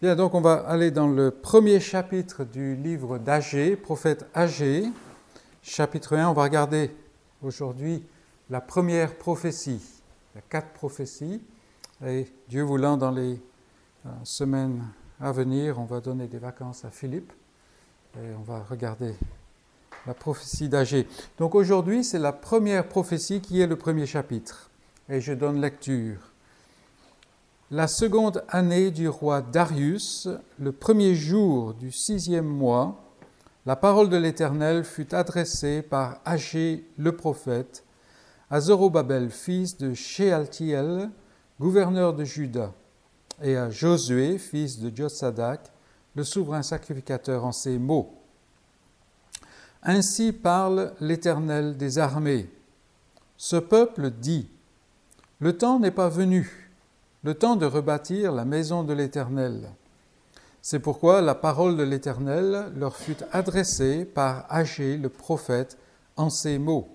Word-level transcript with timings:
Bien, 0.00 0.16
donc 0.16 0.32
on 0.32 0.40
va 0.40 0.54
aller 0.66 0.90
dans 0.90 1.08
le 1.08 1.30
premier 1.30 1.78
chapitre 1.78 2.44
du 2.44 2.74
livre 2.74 3.18
d'Agé, 3.18 3.76
prophète 3.76 4.24
Agé, 4.32 4.84
chapitre 5.62 6.16
1. 6.16 6.26
On 6.26 6.32
va 6.32 6.44
regarder 6.44 6.90
aujourd'hui 7.42 8.02
la 8.48 8.62
première 8.62 9.14
prophétie. 9.14 9.82
Il 10.32 10.36
y 10.36 10.38
a 10.38 10.42
quatre 10.48 10.70
prophéties. 10.70 11.42
Et 12.06 12.26
Dieu 12.48 12.62
voulant, 12.62 12.96
dans 12.96 13.10
les 13.10 13.42
euh, 14.06 14.08
semaines 14.24 14.82
à 15.20 15.32
venir, 15.32 15.78
on 15.78 15.84
va 15.84 16.00
donner 16.00 16.28
des 16.28 16.38
vacances 16.38 16.82
à 16.86 16.90
Philippe. 16.90 17.34
Et 18.16 18.34
on 18.38 18.42
va 18.42 18.64
regarder 18.70 19.14
la 20.06 20.14
prophétie 20.14 20.70
d'Agé. 20.70 21.06
Donc 21.36 21.54
aujourd'hui, 21.54 22.04
c'est 22.04 22.18
la 22.18 22.32
première 22.32 22.88
prophétie 22.88 23.42
qui 23.42 23.60
est 23.60 23.66
le 23.66 23.76
premier 23.76 24.06
chapitre. 24.06 24.70
Et 25.10 25.20
je 25.20 25.34
donne 25.34 25.60
lecture. 25.60 26.29
La 27.72 27.86
seconde 27.86 28.42
année 28.48 28.90
du 28.90 29.08
roi 29.08 29.42
Darius, 29.42 30.28
le 30.58 30.72
premier 30.72 31.14
jour 31.14 31.72
du 31.72 31.92
sixième 31.92 32.48
mois, 32.48 33.00
la 33.64 33.76
parole 33.76 34.08
de 34.08 34.16
l'Éternel 34.16 34.82
fut 34.82 35.14
adressée 35.14 35.80
par 35.80 36.20
Agé 36.24 36.84
le 36.98 37.14
prophète 37.14 37.84
à 38.50 38.60
Zorobabel, 38.60 39.30
fils 39.30 39.78
de 39.78 39.94
Shealtiel, 39.94 41.10
gouverneur 41.60 42.12
de 42.12 42.24
Juda, 42.24 42.72
et 43.40 43.56
à 43.56 43.70
Josué, 43.70 44.38
fils 44.38 44.80
de 44.80 44.90
Jotsadak, 44.92 45.70
le 46.16 46.24
souverain 46.24 46.64
sacrificateur, 46.64 47.44
en 47.44 47.52
ces 47.52 47.78
mots. 47.78 48.18
Ainsi 49.84 50.32
parle 50.32 50.92
l'Éternel 51.00 51.76
des 51.76 52.00
armées. 52.00 52.50
Ce 53.36 53.54
peuple 53.54 54.10
dit, 54.10 54.48
Le 55.38 55.56
temps 55.56 55.78
n'est 55.78 55.92
pas 55.92 56.08
venu 56.08 56.59
le 57.22 57.34
temps 57.34 57.56
de 57.56 57.66
rebâtir 57.66 58.32
la 58.32 58.44
maison 58.44 58.82
de 58.82 58.92
l'Éternel. 58.92 59.68
C'est 60.62 60.78
pourquoi 60.78 61.20
la 61.20 61.34
parole 61.34 61.76
de 61.76 61.82
l'Éternel 61.82 62.72
leur 62.76 62.96
fut 62.96 63.16
adressée 63.32 64.04
par 64.04 64.46
Agé 64.48 64.96
le 64.96 65.08
prophète 65.08 65.78
en 66.16 66.30
ces 66.30 66.58
mots. 66.58 66.88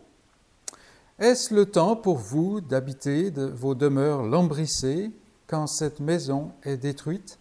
Est-ce 1.19 1.53
le 1.53 1.65
temps 1.65 1.95
pour 1.95 2.17
vous 2.17 2.61
d'habiter 2.61 3.31
de 3.31 3.45
vos 3.45 3.73
demeures 3.73 4.23
lambrissées 4.23 5.11
quand 5.47 5.67
cette 5.67 5.99
maison 5.99 6.51
est 6.63 6.77
détruite? 6.77 7.39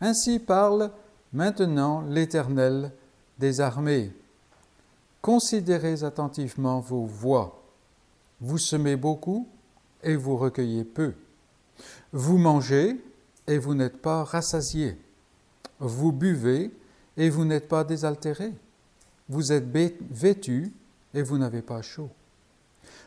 Ainsi 0.00 0.38
parle 0.38 0.90
maintenant 1.32 2.02
l'Éternel 2.02 2.92
des 3.38 3.60
armées. 3.60 4.12
Considérez 5.22 6.04
attentivement 6.04 6.80
vos 6.80 7.04
voies. 7.04 7.62
Vous 8.40 8.58
semez 8.58 8.96
beaucoup 8.96 9.48
et 10.02 10.16
vous 10.16 10.36
recueillez 10.36 10.84
peu. 10.84 11.14
Vous 12.12 12.38
mangez 12.38 13.00
et 13.46 13.58
vous 13.58 13.74
n'êtes 13.74 14.00
pas 14.00 14.24
rassasié. 14.24 14.96
Vous 15.78 16.12
buvez 16.12 16.70
et 17.16 17.30
vous 17.30 17.44
n'êtes 17.44 17.68
pas 17.68 17.84
désaltéré. 17.84 18.52
Vous 19.28 19.52
êtes 19.52 19.66
vêtu 20.10 20.72
et 21.14 21.22
vous 21.22 21.38
n'avez 21.38 21.62
pas 21.62 21.82
chaud. 21.82 22.10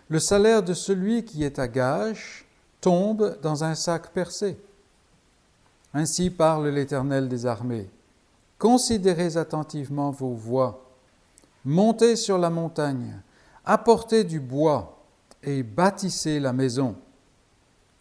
Le 0.10 0.20
salaire 0.20 0.64
de 0.64 0.74
celui 0.74 1.24
qui 1.24 1.44
est 1.44 1.60
à 1.60 1.68
gage 1.68 2.46
tombe 2.82 3.40
dans 3.42 3.64
un 3.64 3.76
sac 3.76 4.12
percé. 4.12 4.58
Ainsi 5.94 6.30
parle 6.30 6.68
l'Éternel 6.70 7.28
des 7.28 7.46
armées. 7.46 7.90
Considérez 8.58 9.38
attentivement 9.38 10.12
vos 10.12 10.34
voies. 10.34 10.84
Montez 11.66 12.16
sur 12.16 12.38
la 12.38 12.50
montagne, 12.50 13.20
apportez 13.66 14.24
du 14.24 14.40
bois 14.40 15.00
et 15.44 15.64
bâtissez 15.64 16.40
la 16.40 16.54
maison 16.54 16.96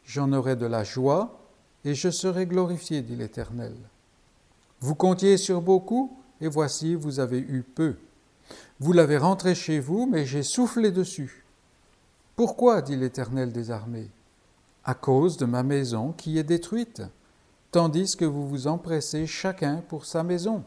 j'en 0.04 0.32
aurai 0.32 0.56
de 0.56 0.66
la 0.66 0.84
joie 0.84 1.40
et 1.84 1.94
je 1.94 2.10
serai 2.10 2.46
glorifié, 2.46 3.02
dit 3.02 3.16
l'Éternel. 3.16 3.74
Vous 4.80 4.94
comptiez 4.94 5.36
sur 5.36 5.60
beaucoup, 5.60 6.16
et 6.40 6.48
voici, 6.48 6.94
vous 6.94 7.20
avez 7.20 7.38
eu 7.38 7.62
peu. 7.62 7.96
Vous 8.78 8.92
l'avez 8.92 9.18
rentré 9.18 9.54
chez 9.54 9.78
vous, 9.78 10.06
mais 10.06 10.24
j'ai 10.24 10.42
soufflé 10.42 10.90
dessus. 10.90 11.44
Pourquoi 12.34 12.80
dit 12.80 12.96
l'Éternel 12.96 13.52
des 13.52 13.70
armées? 13.70 14.08
À 14.84 14.94
cause 14.94 15.36
de 15.36 15.44
ma 15.44 15.62
maison 15.62 16.12
qui 16.12 16.38
est 16.38 16.44
détruite, 16.44 17.02
tandis 17.70 18.16
que 18.16 18.24
vous 18.24 18.48
vous 18.48 18.66
empressez 18.66 19.26
chacun 19.26 19.82
pour 19.88 20.06
sa 20.06 20.22
maison. 20.22 20.64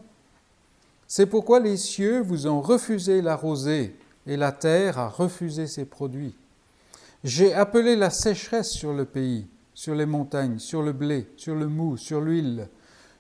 C'est 1.08 1.26
pourquoi 1.26 1.60
les 1.60 1.78
cieux 1.78 2.22
vous 2.22 2.48
ont 2.48 2.62
refusé 2.62 3.22
la 3.22 3.36
rosée, 3.36 3.96
et 4.26 4.38
la 4.38 4.52
terre 4.52 5.00
a 5.00 5.10
refusé 5.10 5.68
ses 5.68 5.86
produits. 5.86 6.36
J'ai 7.24 7.54
appelé 7.54 7.96
la 7.96 8.10
sécheresse 8.10 8.72
sur 8.72 8.92
le 8.92 9.06
pays, 9.06 9.48
sur 9.74 9.96
les 9.96 10.06
montagnes, 10.06 10.60
sur 10.60 10.82
le 10.82 10.92
blé, 10.92 11.30
sur 11.38 11.56
le 11.56 11.68
mou, 11.68 11.96
sur 11.96 12.20
l'huile, 12.20 12.68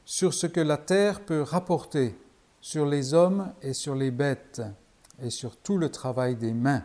sur 0.03 0.33
ce 0.33 0.45
que 0.45 0.59
la 0.59 0.75
terre 0.75 1.21
peut 1.21 1.41
rapporter, 1.41 2.17
sur 2.59 2.85
les 2.85 3.13
hommes 3.13 3.53
et 3.61 3.71
sur 3.71 3.95
les 3.95 4.11
bêtes, 4.11 4.61
et 5.21 5.29
sur 5.29 5.55
tout 5.55 5.77
le 5.77 5.87
travail 5.87 6.35
des 6.35 6.51
mains. 6.51 6.83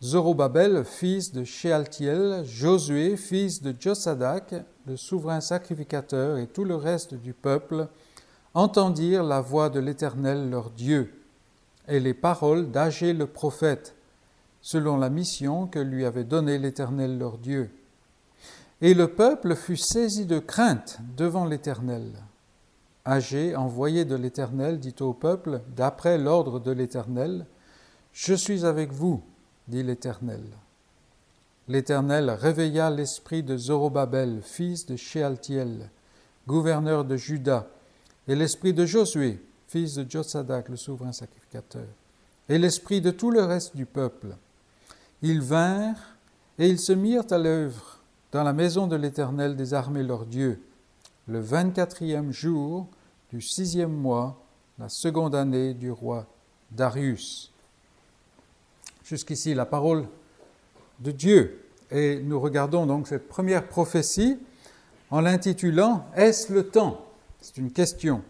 Zorobabel, 0.00 0.84
fils 0.84 1.32
de 1.32 1.42
Shealtiel, 1.42 2.44
Josué, 2.44 3.16
fils 3.16 3.60
de 3.60 3.74
Josadak, 3.76 4.54
le 4.86 4.96
souverain 4.96 5.40
sacrificateur, 5.40 6.38
et 6.38 6.46
tout 6.46 6.64
le 6.64 6.76
reste 6.76 7.14
du 7.14 7.32
peuple 7.32 7.88
entendirent 8.52 9.24
la 9.24 9.40
voix 9.40 9.68
de 9.68 9.80
l'Éternel 9.80 10.48
leur 10.48 10.70
Dieu, 10.70 11.12
et 11.88 11.98
les 11.98 12.14
paroles 12.14 12.70
d'Agé 12.70 13.12
le 13.12 13.26
prophète, 13.26 13.96
selon 14.64 14.96
la 14.96 15.10
mission 15.10 15.66
que 15.66 15.78
lui 15.78 16.06
avait 16.06 16.24
donnée 16.24 16.56
l'Éternel 16.56 17.18
leur 17.18 17.36
Dieu. 17.36 17.70
Et 18.80 18.94
le 18.94 19.08
peuple 19.08 19.56
fut 19.56 19.76
saisi 19.76 20.24
de 20.24 20.38
crainte 20.38 21.00
devant 21.18 21.44
l'Éternel. 21.44 22.14
Agé, 23.04 23.54
envoyé 23.54 24.06
de 24.06 24.14
l'Éternel, 24.14 24.80
dit 24.80 24.94
au 25.00 25.12
peuple, 25.12 25.60
d'après 25.76 26.16
l'ordre 26.16 26.60
de 26.60 26.70
l'Éternel, 26.70 27.44
Je 28.14 28.32
suis 28.32 28.64
avec 28.64 28.90
vous, 28.90 29.22
dit 29.68 29.82
l'Éternel. 29.82 30.42
L'Éternel 31.68 32.30
réveilla 32.30 32.88
l'esprit 32.88 33.42
de 33.42 33.58
Zorobabel, 33.58 34.40
fils 34.42 34.86
de 34.86 34.96
Shealtiel, 34.96 35.90
gouverneur 36.48 37.04
de 37.04 37.18
Juda, 37.18 37.68
et 38.26 38.34
l'esprit 38.34 38.72
de 38.72 38.86
Josué, 38.86 39.42
fils 39.68 39.96
de 39.96 40.10
Jotsadak, 40.10 40.70
le 40.70 40.76
souverain 40.76 41.12
sacrificateur, 41.12 41.86
et 42.48 42.56
l'esprit 42.56 43.02
de 43.02 43.10
tout 43.10 43.30
le 43.30 43.42
reste 43.42 43.76
du 43.76 43.84
peuple. 43.84 44.36
Ils 45.26 45.40
vinrent 45.40 46.18
et 46.58 46.68
ils 46.68 46.78
se 46.78 46.92
mirent 46.92 47.24
à 47.30 47.38
l'œuvre 47.38 47.98
dans 48.30 48.42
la 48.42 48.52
maison 48.52 48.86
de 48.86 48.94
l'Éternel 48.94 49.56
des 49.56 49.72
armées 49.72 50.02
leur 50.02 50.26
Dieu, 50.26 50.60
le 51.28 51.40
vingt-quatrième 51.40 52.30
jour 52.30 52.88
du 53.32 53.40
sixième 53.40 53.94
mois, 53.94 54.38
la 54.78 54.90
seconde 54.90 55.34
année 55.34 55.72
du 55.72 55.90
roi 55.90 56.26
Darius. 56.70 57.50
Jusqu'ici 59.02 59.54
la 59.54 59.64
parole 59.64 60.06
de 61.00 61.10
Dieu. 61.10 61.58
Et 61.90 62.20
nous 62.20 62.38
regardons 62.38 62.84
donc 62.84 63.08
cette 63.08 63.26
première 63.26 63.66
prophétie 63.66 64.38
en 65.10 65.22
l'intitulant 65.22 66.04
Est-ce 66.14 66.52
le 66.52 66.68
temps? 66.68 67.02
C'est 67.40 67.56
une 67.56 67.72
question. 67.72 68.20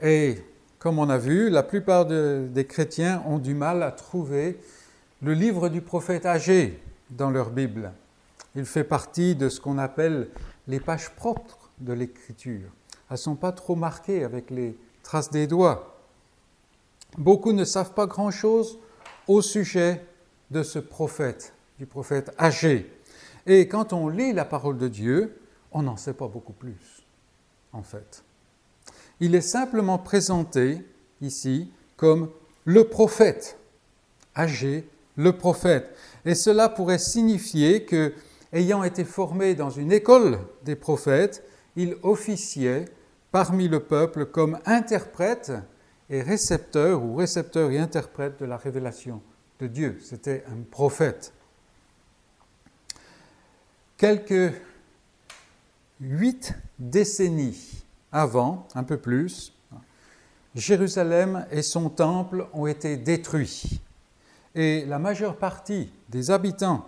Et 0.00 0.42
comme 0.84 0.98
on 0.98 1.08
a 1.08 1.16
vu, 1.16 1.48
la 1.48 1.62
plupart 1.62 2.04
des 2.04 2.66
chrétiens 2.66 3.22
ont 3.26 3.38
du 3.38 3.54
mal 3.54 3.82
à 3.82 3.90
trouver 3.90 4.60
le 5.22 5.32
livre 5.32 5.70
du 5.70 5.80
prophète 5.80 6.26
âgé 6.26 6.78
dans 7.08 7.30
leur 7.30 7.48
Bible. 7.48 7.90
Il 8.54 8.66
fait 8.66 8.84
partie 8.84 9.34
de 9.34 9.48
ce 9.48 9.62
qu'on 9.62 9.78
appelle 9.78 10.28
les 10.68 10.80
pages 10.80 11.08
propres 11.08 11.70
de 11.78 11.94
l'écriture. 11.94 12.68
Elles 13.08 13.14
ne 13.14 13.16
sont 13.16 13.34
pas 13.34 13.52
trop 13.52 13.76
marquées 13.76 14.24
avec 14.24 14.50
les 14.50 14.76
traces 15.02 15.30
des 15.30 15.46
doigts. 15.46 15.96
Beaucoup 17.16 17.54
ne 17.54 17.64
savent 17.64 17.94
pas 17.94 18.06
grand-chose 18.06 18.78
au 19.26 19.40
sujet 19.40 20.04
de 20.50 20.62
ce 20.62 20.78
prophète, 20.78 21.54
du 21.78 21.86
prophète 21.86 22.30
âgé. 22.38 22.92
Et 23.46 23.68
quand 23.68 23.94
on 23.94 24.10
lit 24.10 24.34
la 24.34 24.44
parole 24.44 24.76
de 24.76 24.88
Dieu, 24.88 25.40
on 25.72 25.80
n'en 25.80 25.96
sait 25.96 26.12
pas 26.12 26.28
beaucoup 26.28 26.52
plus, 26.52 27.06
en 27.72 27.82
fait. 27.82 28.22
Il 29.24 29.34
est 29.34 29.40
simplement 29.40 29.96
présenté 29.96 30.84
ici 31.22 31.72
comme 31.96 32.28
le 32.66 32.84
prophète, 32.84 33.58
âgé, 34.36 34.86
le 35.16 35.32
prophète. 35.32 35.96
Et 36.26 36.34
cela 36.34 36.68
pourrait 36.68 36.98
signifier 36.98 37.86
que, 37.86 38.12
ayant 38.52 38.84
été 38.84 39.02
formé 39.02 39.54
dans 39.54 39.70
une 39.70 39.92
école 39.92 40.40
des 40.66 40.76
prophètes, 40.76 41.42
il 41.74 41.96
officiait 42.02 42.84
parmi 43.32 43.66
le 43.66 43.80
peuple 43.80 44.26
comme 44.26 44.58
interprète 44.66 45.52
et 46.10 46.20
récepteur, 46.20 47.02
ou 47.02 47.14
récepteur 47.14 47.70
et 47.70 47.78
interprète 47.78 48.38
de 48.38 48.44
la 48.44 48.58
révélation 48.58 49.22
de 49.58 49.68
Dieu. 49.68 49.98
C'était 50.02 50.44
un 50.48 50.62
prophète. 50.70 51.32
Quelques 53.96 54.52
huit 55.98 56.52
décennies 56.78 57.83
avant, 58.14 58.68
un 58.76 58.84
peu 58.84 58.96
plus, 58.96 59.52
Jérusalem 60.54 61.46
et 61.50 61.62
son 61.62 61.90
temple 61.90 62.46
ont 62.54 62.66
été 62.66 62.96
détruits. 62.96 63.80
Et 64.54 64.84
la 64.86 65.00
majeure 65.00 65.36
partie 65.36 65.92
des 66.08 66.30
habitants 66.30 66.86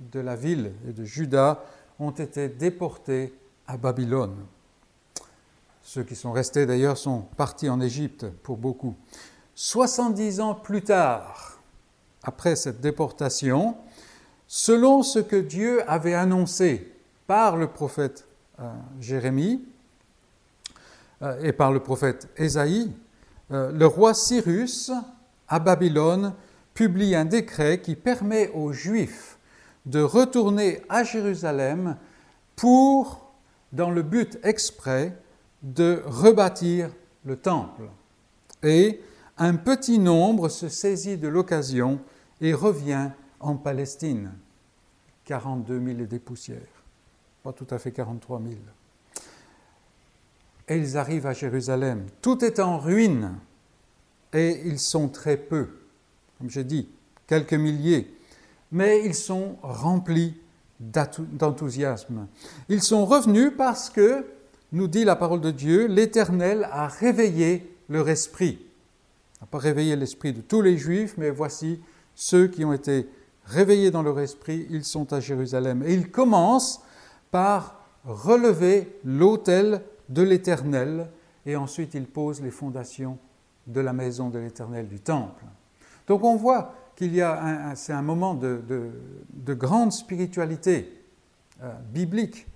de 0.00 0.20
la 0.20 0.36
ville 0.36 0.72
et 0.88 0.92
de 0.92 1.04
Juda 1.04 1.62
ont 2.00 2.12
été 2.12 2.48
déportés 2.48 3.34
à 3.66 3.76
Babylone. 3.76 4.34
Ceux 5.82 6.02
qui 6.02 6.16
sont 6.16 6.32
restés 6.32 6.64
d'ailleurs 6.64 6.96
sont 6.96 7.26
partis 7.36 7.68
en 7.68 7.80
Égypte 7.82 8.26
pour 8.42 8.56
beaucoup. 8.56 8.96
70 9.54 10.40
ans 10.40 10.54
plus 10.54 10.82
tard, 10.82 11.60
après 12.22 12.56
cette 12.56 12.80
déportation, 12.80 13.76
selon 14.48 15.02
ce 15.02 15.18
que 15.18 15.36
Dieu 15.36 15.88
avait 15.88 16.14
annoncé 16.14 16.90
par 17.26 17.58
le 17.58 17.68
prophète 17.68 18.26
euh, 18.60 18.72
Jérémie 18.98 19.62
et 21.42 21.52
par 21.52 21.72
le 21.72 21.80
prophète 21.80 22.28
Ésaïe, 22.36 22.92
euh, 23.50 23.70
le 23.72 23.86
roi 23.86 24.14
Cyrus 24.14 24.90
à 25.48 25.58
Babylone 25.58 26.34
publie 26.72 27.14
un 27.14 27.24
décret 27.24 27.80
qui 27.80 27.94
permet 27.94 28.50
aux 28.50 28.72
Juifs 28.72 29.38
de 29.86 30.00
retourner 30.00 30.82
à 30.88 31.04
Jérusalem 31.04 31.96
pour, 32.56 33.32
dans 33.72 33.90
le 33.90 34.02
but 34.02 34.38
exprès, 34.42 35.16
de 35.62 36.02
rebâtir 36.06 36.90
le 37.24 37.36
temple. 37.36 37.82
Et 38.62 39.00
un 39.36 39.56
petit 39.56 39.98
nombre 39.98 40.48
se 40.48 40.68
saisit 40.68 41.18
de 41.18 41.28
l'occasion 41.28 42.00
et 42.40 42.54
revient 42.54 43.10
en 43.40 43.56
Palestine. 43.56 44.32
42 45.26 45.80
000 45.84 46.00
et 46.00 46.06
des 46.06 46.18
poussières. 46.18 46.58
Pas 47.42 47.52
tout 47.52 47.66
à 47.70 47.78
fait 47.78 47.92
43 47.92 48.40
000. 48.40 48.54
Et 50.68 50.78
ils 50.78 50.96
arrivent 50.96 51.26
à 51.26 51.32
Jérusalem. 51.32 52.06
Tout 52.22 52.44
est 52.44 52.58
en 52.58 52.78
ruine 52.78 53.38
et 54.32 54.62
ils 54.64 54.78
sont 54.78 55.08
très 55.08 55.36
peu. 55.36 55.68
Comme 56.38 56.50
j'ai 56.50 56.64
dit, 56.64 56.88
quelques 57.26 57.54
milliers. 57.54 58.12
Mais 58.72 59.04
ils 59.04 59.14
sont 59.14 59.56
remplis 59.62 60.34
d'enthousiasme. 60.80 62.26
Ils 62.68 62.82
sont 62.82 63.06
revenus 63.06 63.52
parce 63.56 63.90
que 63.90 64.24
nous 64.72 64.88
dit 64.88 65.04
la 65.04 65.16
parole 65.16 65.40
de 65.40 65.50
Dieu, 65.50 65.86
l'Éternel 65.86 66.68
a 66.70 66.88
réveillé 66.88 67.76
leur 67.88 68.08
esprit. 68.08 68.58
Il 68.60 69.42
n'a 69.42 69.46
pas 69.46 69.58
réveillé 69.58 69.94
l'esprit 69.94 70.32
de 70.32 70.40
tous 70.40 70.62
les 70.62 70.76
Juifs, 70.76 71.14
mais 71.16 71.30
voici 71.30 71.80
ceux 72.14 72.48
qui 72.48 72.64
ont 72.64 72.72
été 72.72 73.06
réveillés 73.44 73.90
dans 73.90 74.02
leur 74.02 74.18
esprit, 74.18 74.66
ils 74.70 74.84
sont 74.84 75.12
à 75.12 75.20
Jérusalem. 75.20 75.82
Et 75.86 75.94
ils 75.94 76.10
commencent 76.10 76.80
par 77.30 77.80
relever 78.04 78.98
l'autel 79.04 79.82
de 80.08 80.22
l'Éternel, 80.22 81.10
et 81.46 81.56
ensuite 81.56 81.94
ils 81.94 82.06
posent 82.06 82.42
les 82.42 82.50
fondations 82.50 83.18
de 83.66 83.80
la 83.80 83.92
maison 83.92 84.30
de 84.30 84.38
l'Éternel, 84.38 84.88
du 84.88 85.00
temple. 85.00 85.44
Donc 86.06 86.24
on 86.24 86.36
voit 86.36 86.74
qu'il 86.96 87.14
y 87.14 87.22
a 87.22 87.74
c'est 87.76 87.92
un 87.92 88.02
moment 88.02 88.34
de, 88.34 88.92
grande 89.48 89.92
spiritualité 89.92 91.02
euh, 91.62 91.72
biblique. 91.92 92.46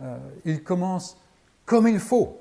Euh, 0.00 0.18
ils 0.44 0.62
commencent 0.62 1.18
comme 1.64 1.88
il 1.88 1.98
faut. 1.98 2.38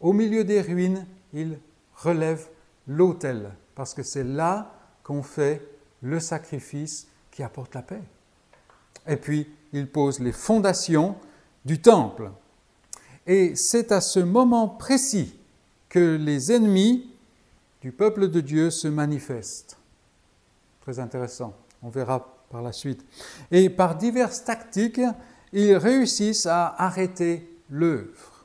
Au 0.00 0.12
milieu 0.12 0.44
des 0.44 0.60
ruines, 0.60 1.06
il 1.32 1.58
relève 1.96 2.48
l'autel, 2.86 3.50
parce 3.74 3.94
que 3.94 4.02
c'est 4.02 4.24
là 4.24 4.74
qu'on 5.02 5.22
fait 5.22 5.66
le 6.02 6.20
sacrifice 6.20 7.08
qui 7.30 7.42
apporte 7.42 7.74
la 7.74 7.82
paix. 7.82 8.02
Et 9.06 9.16
puis, 9.16 9.48
il 9.72 9.88
pose 9.88 10.20
les 10.20 10.32
fondations 10.32 11.16
du 11.64 11.80
temple. 11.80 12.30
Et 13.26 13.56
c'est 13.56 13.92
à 13.92 14.00
ce 14.00 14.20
moment 14.20 14.68
précis 14.68 15.38
que 15.88 16.16
les 16.16 16.52
ennemis 16.52 17.10
du 17.80 17.92
peuple 17.92 18.28
de 18.28 18.40
Dieu 18.40 18.70
se 18.70 18.88
manifestent. 18.88 19.76
Très 20.80 20.98
intéressant, 20.98 21.54
on 21.82 21.88
verra 21.88 22.34
par 22.50 22.62
la 22.62 22.72
suite. 22.72 23.04
Et 23.50 23.70
par 23.70 23.96
diverses 23.96 24.44
tactiques, 24.44 25.00
ils 25.52 25.76
réussissent 25.76 26.46
à 26.46 26.74
arrêter 26.78 27.48
l'œuvre. 27.70 28.44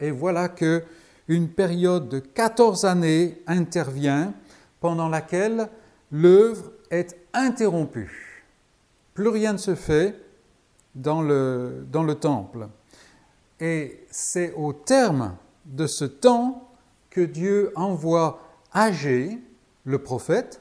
Et 0.00 0.10
voilà 0.10 0.48
que 0.48 0.82
une 1.28 1.48
période 1.48 2.08
de 2.08 2.18
14 2.18 2.84
années 2.84 3.42
intervient 3.46 4.32
pendant 4.80 5.08
laquelle 5.08 5.68
l'œuvre 6.12 6.70
est 6.90 7.16
interrompue. 7.32 8.44
Plus 9.14 9.28
rien 9.28 9.54
ne 9.54 9.58
se 9.58 9.74
fait 9.74 10.14
dans 10.94 11.22
le, 11.22 11.86
dans 11.90 12.02
le 12.02 12.14
temple. 12.14 12.68
Et 13.60 14.04
c'est 14.10 14.52
au 14.52 14.72
terme 14.72 15.36
de 15.64 15.86
ce 15.86 16.04
temps 16.04 16.70
que 17.10 17.20
Dieu 17.20 17.72
envoie 17.74 18.40
Agé, 18.72 19.38
le 19.84 20.02
prophète, 20.02 20.60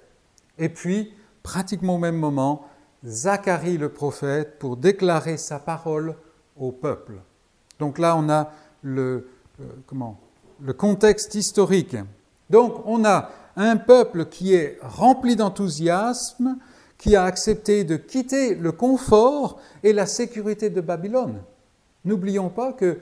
et 0.57 0.69
puis, 0.69 1.13
pratiquement 1.43 1.95
au 1.95 1.99
même 1.99 2.15
moment, 2.15 2.65
Zacharie 3.05 3.77
le 3.77 3.89
prophète 3.89 4.57
pour 4.57 4.77
déclarer 4.77 5.37
sa 5.37 5.59
parole 5.59 6.15
au 6.57 6.71
peuple. 6.71 7.21
Donc 7.79 7.99
là, 7.99 8.15
on 8.17 8.29
a 8.29 8.51
le, 8.81 9.27
euh, 9.59 10.11
le 10.61 10.73
contexte 10.73 11.35
historique. 11.35 11.97
Donc 12.49 12.81
on 12.85 13.05
a 13.05 13.29
un 13.55 13.77
peuple 13.77 14.25
qui 14.25 14.53
est 14.53 14.79
rempli 14.81 15.35
d'enthousiasme, 15.35 16.57
qui 16.97 17.15
a 17.15 17.23
accepté 17.23 17.83
de 17.83 17.97
quitter 17.97 18.55
le 18.55 18.71
confort 18.71 19.59
et 19.83 19.93
la 19.93 20.05
sécurité 20.05 20.69
de 20.69 20.81
Babylone. 20.81 21.41
N'oublions 22.05 22.49
pas 22.49 22.73
que, 22.73 22.99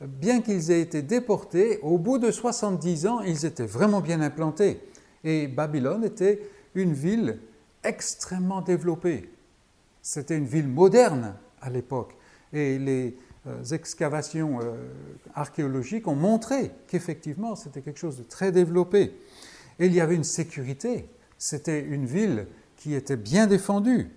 bien 0.00 0.40
qu'ils 0.40 0.70
aient 0.70 0.80
été 0.80 1.02
déportés, 1.02 1.78
au 1.82 1.98
bout 1.98 2.18
de 2.18 2.30
70 2.30 3.06
ans, 3.06 3.20
ils 3.20 3.44
étaient 3.44 3.66
vraiment 3.66 4.00
bien 4.00 4.20
implantés. 4.20 4.80
Et 5.24 5.46
Babylone 5.46 6.04
était 6.04 6.40
une 6.74 6.92
ville 6.92 7.38
extrêmement 7.84 8.62
développée. 8.62 9.30
C'était 10.02 10.36
une 10.36 10.46
ville 10.46 10.68
moderne 10.68 11.34
à 11.60 11.70
l'époque. 11.70 12.16
Et 12.52 12.78
les, 12.78 13.16
euh, 13.46 13.62
excavations 13.72 14.60
euh, 14.60 14.74
archéologiques 15.34 16.08
ont 16.08 16.16
montré 16.16 16.72
qu'effectivement 16.88 17.54
c'était 17.54 17.80
quelque 17.80 17.98
chose 17.98 18.18
de 18.18 18.22
très 18.24 18.50
développé. 18.50 19.12
Et 19.78 19.86
il 19.86 19.94
y 19.94 20.00
avait 20.00 20.16
une 20.16 20.24
sécurité. 20.24 21.08
C'était 21.38 21.80
une 21.80 22.06
ville 22.06 22.46
qui 22.76 22.94
était 22.94 23.16
bien 23.16 23.46
défendue. 23.46 24.10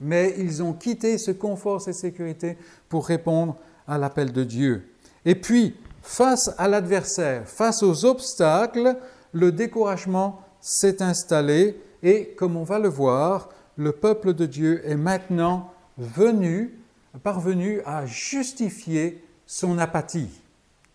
Mais 0.00 0.34
ils 0.38 0.62
ont 0.62 0.72
quitté 0.72 1.18
ce 1.18 1.30
confort, 1.30 1.80
cette 1.80 1.94
sécurité 1.94 2.56
pour 2.88 3.06
répondre 3.06 3.56
à 3.86 3.98
l'appel 3.98 4.32
de 4.32 4.44
Dieu. 4.44 4.88
Et 5.24 5.34
puis, 5.34 5.76
face 6.02 6.50
à 6.56 6.68
l'adversaire, 6.68 7.46
face 7.46 7.82
aux 7.82 8.04
obstacles, 8.04 8.96
le 9.32 9.52
découragement 9.52 10.40
s'est 10.60 11.02
installé 11.02 11.80
et, 12.02 12.34
comme 12.36 12.56
on 12.56 12.64
va 12.64 12.78
le 12.78 12.88
voir, 12.88 13.50
le 13.76 13.92
peuple 13.92 14.34
de 14.34 14.46
Dieu 14.46 14.82
est 14.84 14.96
maintenant 14.96 15.72
venu 15.98 16.74
parvenu 17.18 17.80
à 17.84 18.06
justifier 18.06 19.22
son 19.46 19.78
apathie, 19.78 20.30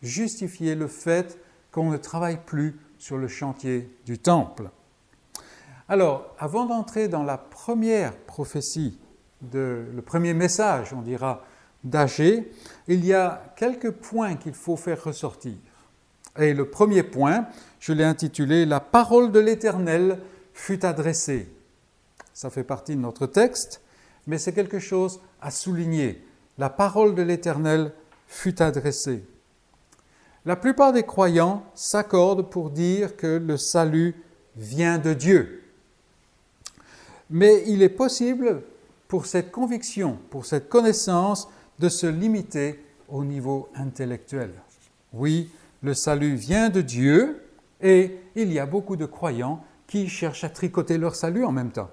justifier 0.02 0.76
le 0.76 0.88
fait 0.88 1.38
qu'on 1.72 1.92
ne 1.92 1.98
travaille 1.98 2.40
plus 2.46 2.80
sur 2.98 3.18
le 3.18 3.28
chantier 3.28 3.90
du 4.06 4.18
temple. 4.18 4.70
Alors, 5.88 6.36
avant 6.40 6.66
d'entrer 6.66 7.08
dans 7.08 7.24
la 7.24 7.38
première 7.38 8.16
prophétie, 8.16 9.00
le 9.54 10.02
premier 10.06 10.34
message, 10.34 10.94
on 10.94 11.02
dira, 11.02 11.44
d'Agé, 11.84 12.52
il 12.88 13.06
y 13.06 13.14
a 13.14 13.54
quelques 13.56 13.92
points 13.92 14.36
qu'il 14.36 14.54
faut 14.54 14.76
faire 14.76 15.04
ressortir. 15.04 15.54
Et 16.38 16.54
le 16.54 16.70
premier 16.70 17.04
point, 17.04 17.48
je 17.80 17.94
l'ai 17.94 18.04
intitulé 18.04 18.66
La 18.66 18.80
parole 18.80 19.32
de 19.32 19.40
l'Éternel 19.40 20.20
fut 20.54 20.84
adressée. 20.84 21.48
Ça 22.34 22.50
fait 22.50 22.64
partie 22.64 22.96
de 22.96 23.02
notre 23.02 23.28
texte 23.28 23.82
mais 24.28 24.38
c'est 24.38 24.54
quelque 24.54 24.80
chose 24.80 25.20
à 25.42 25.52
souligner. 25.52 26.24
La 26.58 26.70
parole 26.70 27.16
de 27.16 27.22
l'Éternel 27.22 27.92
fut 28.28 28.62
adressée. 28.62 29.24
La 30.46 30.56
plupart 30.56 30.94
des 30.94 31.04
croyants 31.04 31.64
s'accordent 31.74 32.50
pour 32.50 32.70
dire 32.70 33.16
que 33.16 33.38
le 33.38 33.58
salut 33.58 34.16
vient 34.56 34.98
de 34.98 35.14
Dieu. 35.14 35.64
Mais 37.30 37.64
il 37.68 37.82
est 37.82 37.90
possible 37.90 38.62
pour 39.08 39.26
cette 39.26 39.52
conviction, 39.52 40.18
pour 40.30 40.46
cette 40.46 40.70
connaissance, 40.70 41.48
de 41.80 41.90
se 41.90 42.08
limiter 42.08 42.84
au 43.10 43.24
niveau 43.24 43.70
intellectuel. 43.76 44.52
Oui, 45.14 45.50
le 45.82 45.94
salut 45.94 46.36
vient 46.36 46.70
de 46.70 46.82
Dieu 46.82 47.42
et 47.82 48.18
il 48.36 48.52
y 48.52 48.60
a 48.60 48.66
beaucoup 48.66 48.96
de 48.96 49.06
croyants 49.06 49.64
qui 49.88 50.08
cherchent 50.08 50.44
à 50.44 50.50
tricoter 50.50 50.98
leur 50.98 51.16
salut 51.16 51.46
en 51.46 51.52
même 51.52 51.72
temps 51.72 51.90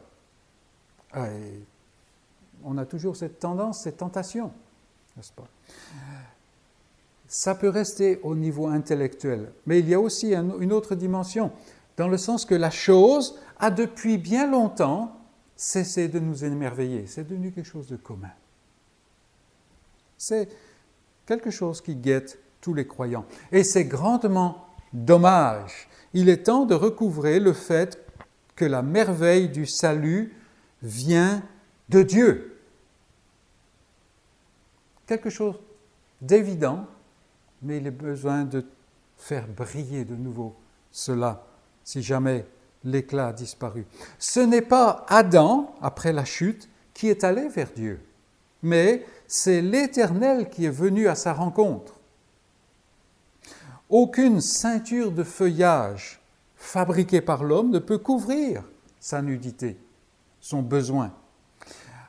on 2.64 2.78
a 2.78 2.84
toujours 2.84 3.16
cette 3.16 3.38
tendance, 3.38 3.80
cette 3.80 3.98
tentation, 3.98 4.50
n'est-ce 5.16 5.32
pas? 5.32 5.46
Ça 7.26 7.54
peut 7.54 7.68
rester 7.68 8.20
au 8.22 8.34
niveau 8.34 8.66
intellectuel, 8.66 9.52
mais 9.66 9.80
il 9.80 9.88
y 9.88 9.94
a 9.94 10.00
aussi 10.00 10.34
une 10.34 10.72
autre 10.72 10.94
dimension, 10.94 11.50
dans 11.96 12.08
le 12.08 12.18
sens 12.18 12.44
que 12.44 12.54
la 12.54 12.70
chose 12.70 13.38
a 13.58 13.70
depuis 13.70 14.18
bien 14.18 14.50
longtemps 14.50 15.16
cessé 15.62 16.08
de 16.08 16.18
nous 16.18 16.44
émerveiller, 16.44 17.06
c'est 17.06 17.24
devenu 17.24 17.52
quelque 17.52 17.68
chose 17.68 17.86
de 17.86 17.96
commun. 17.96 18.32
C'est 20.18 20.48
quelque 21.26 21.50
chose 21.50 21.80
qui 21.80 21.96
guette 21.96 22.38
tous 22.60 22.74
les 22.74 22.86
croyants. 22.86 23.26
Et 23.50 23.64
c'est 23.64 23.84
grandement 23.84 24.66
dommage. 24.92 25.88
Il 26.14 26.28
est 26.28 26.44
temps 26.44 26.64
de 26.64 26.74
recouvrer 26.74 27.40
le 27.40 27.52
fait 27.52 27.98
que 28.54 28.64
la 28.64 28.82
merveille 28.82 29.48
du 29.48 29.66
salut 29.66 30.34
vient 30.82 31.42
de 31.88 32.02
Dieu 32.02 32.52
quelque 35.12 35.30
chose 35.30 35.56
d'évident, 36.22 36.86
mais 37.60 37.78
il 37.78 37.86
est 37.86 37.90
besoin 37.90 38.44
de 38.44 38.64
faire 39.18 39.46
briller 39.46 40.04
de 40.04 40.16
nouveau 40.16 40.56
cela 40.90 41.44
si 41.84 42.02
jamais 42.02 42.46
l'éclat 42.84 43.28
a 43.28 43.32
disparu. 43.32 43.86
Ce 44.18 44.40
n'est 44.40 44.62
pas 44.62 45.04
Adam, 45.08 45.74
après 45.80 46.12
la 46.12 46.24
chute, 46.24 46.68
qui 46.94 47.08
est 47.08 47.24
allé 47.24 47.48
vers 47.48 47.70
Dieu, 47.74 48.00
mais 48.62 49.04
c'est 49.26 49.62
l'Éternel 49.62 50.50
qui 50.50 50.66
est 50.66 50.70
venu 50.70 51.08
à 51.08 51.14
sa 51.14 51.32
rencontre. 51.32 51.94
Aucune 53.88 54.40
ceinture 54.40 55.12
de 55.12 55.22
feuillage 55.22 56.20
fabriquée 56.56 57.20
par 57.20 57.44
l'homme 57.44 57.70
ne 57.70 57.78
peut 57.78 57.98
couvrir 57.98 58.62
sa 59.00 59.20
nudité, 59.20 59.76
son 60.40 60.62
besoin. 60.62 61.12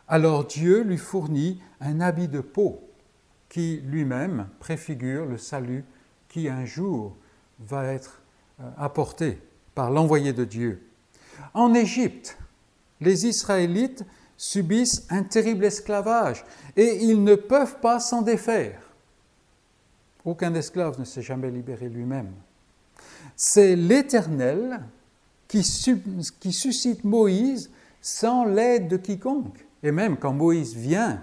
Alors 0.07 0.45
Dieu 0.45 0.83
lui 0.83 0.97
fournit 0.97 1.61
un 1.81 1.99
habit 2.01 2.27
de 2.27 2.39
peau 2.39 2.81
qui 3.49 3.81
lui-même 3.85 4.47
préfigure 4.59 5.25
le 5.25 5.37
salut 5.37 5.85
qui 6.29 6.49
un 6.49 6.65
jour 6.65 7.15
va 7.59 7.85
être 7.85 8.21
euh, 8.59 8.69
apporté 8.77 9.39
par 9.75 9.91
l'envoyé 9.91 10.33
de 10.33 10.45
Dieu. 10.45 10.81
En 11.53 11.73
Égypte, 11.73 12.37
les 13.01 13.25
Israélites 13.25 14.05
subissent 14.37 15.05
un 15.09 15.23
terrible 15.23 15.65
esclavage 15.65 16.45
et 16.75 17.03
ils 17.03 17.23
ne 17.23 17.35
peuvent 17.35 17.79
pas 17.79 17.99
s'en 17.99 18.21
défaire. 18.21 18.79
Aucun 20.25 20.53
esclave 20.53 20.99
ne 20.99 21.05
s'est 21.05 21.21
jamais 21.21 21.51
libéré 21.51 21.89
lui-même. 21.89 22.31
C'est 23.35 23.75
l'Éternel 23.75 24.81
qui, 25.47 25.63
suscite 25.63 27.03
Moïse 27.03 27.69
sans 28.01 28.45
l'aide 28.45 28.87
de 28.87 28.97
quiconque. 28.97 29.65
Et 29.83 29.91
même 29.91 30.17
quand 30.17 30.33
Moïse 30.33 30.75
vient 30.75 31.21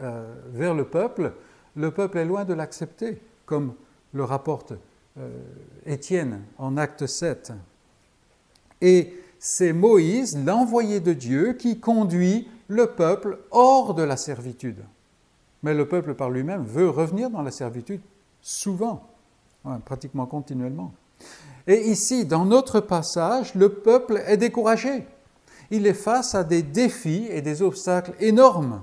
euh, 0.00 0.32
vers 0.52 0.74
le 0.74 0.84
peuple, 0.86 1.32
le 1.74 1.90
peuple 1.90 2.18
est 2.18 2.24
loin 2.24 2.44
de 2.44 2.54
l'accepter, 2.54 3.20
comme 3.46 3.74
le 4.12 4.24
rapporte 4.24 4.74
Étienne 5.86 6.42
en 6.58 6.76
acte 6.76 7.06
7. 7.06 7.52
Et 8.80 9.14
c'est 9.38 9.72
Moïse, 9.72 10.36
l'envoyé 10.44 11.00
de 11.00 11.12
Dieu, 11.12 11.54
qui 11.54 11.80
conduit 11.80 12.48
le 12.68 12.88
peuple 12.88 13.38
hors 13.50 13.94
de 13.94 14.02
la 14.02 14.16
servitude. 14.16 14.84
Mais 15.62 15.74
le 15.74 15.88
peuple 15.88 16.14
par 16.14 16.30
lui-même 16.30 16.64
veut 16.64 16.88
revenir 16.88 17.30
dans 17.30 17.42
la 17.42 17.50
servitude 17.50 18.00
souvent, 18.40 19.08
pratiquement 19.84 20.26
continuellement. 20.26 20.92
Et 21.66 21.90
ici, 21.90 22.24
dans 22.24 22.44
notre 22.44 22.80
passage, 22.80 23.54
le 23.54 23.70
peuple 23.70 24.22
est 24.26 24.36
découragé. 24.36 25.06
Il 25.70 25.86
est 25.86 25.94
face 25.94 26.34
à 26.34 26.44
des 26.44 26.62
défis 26.62 27.26
et 27.30 27.42
des 27.42 27.60
obstacles 27.62 28.14
énormes. 28.20 28.82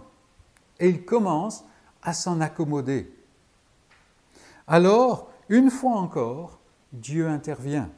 Et 0.79 0.89
il 0.89 1.05
commence 1.05 1.63
à 2.03 2.13
s'en 2.13 2.41
accommoder. 2.41 3.11
Alors, 4.67 5.31
une 5.49 5.69
fois 5.69 5.95
encore, 5.95 6.59
Dieu 6.91 7.27
intervient. 7.27 7.89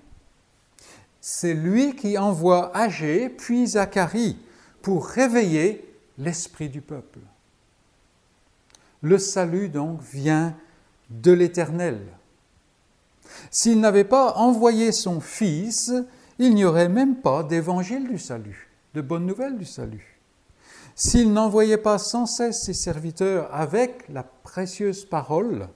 C'est 1.22 1.54
lui 1.54 1.96
qui 1.96 2.18
envoie 2.18 2.76
Agé 2.76 3.30
puis 3.30 3.68
Zacharie 3.68 4.38
pour 4.82 5.08
réveiller 5.08 5.84
l'esprit 6.18 6.70
du 6.70 6.82
peuple. 6.82 7.20
Le 9.02 9.18
salut 9.18 9.70
donc 9.70 10.02
vient 10.02 10.56
de 11.10 11.32
l'Éternel. 11.32 12.00
S'il 13.52 13.80
n'avait 13.80 14.04
pas 14.04 14.34
envoyé 14.34 14.92
son 14.92 15.20
Fils, 15.20 15.94
il 16.40 16.56
n'y 16.56 16.66
aurait 16.66 16.90
même 16.90 17.18
pas 17.18 17.44
d'évangile 17.44 18.08
du 18.08 18.18
salut, 18.18 18.70
de 18.94 19.02
bonnes 19.02 19.26
nouvelles 19.26 19.58
du 19.58 19.66
salut. 19.66 20.20
S'il 20.96 21.32
n'envoyait 21.32 21.78
pas 21.78 22.00
sans 22.00 22.26
cesse 22.26 22.64
ses 22.64 22.74
serviteurs 22.74 23.54
avec 23.54 24.06
la 24.10 24.24
précieuse 24.24 25.06
parole, 25.06 25.68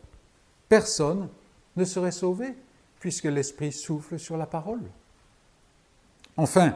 personne 0.68 1.30
ne 1.76 1.86
serait 1.86 2.12
sauvé, 2.12 2.56
puisque 3.00 3.26
l'Esprit 3.26 3.72
souffle 3.72 4.20
sur 4.20 4.38
la 4.38 4.46
parole. 4.46 4.84
Enfin, 6.38 6.76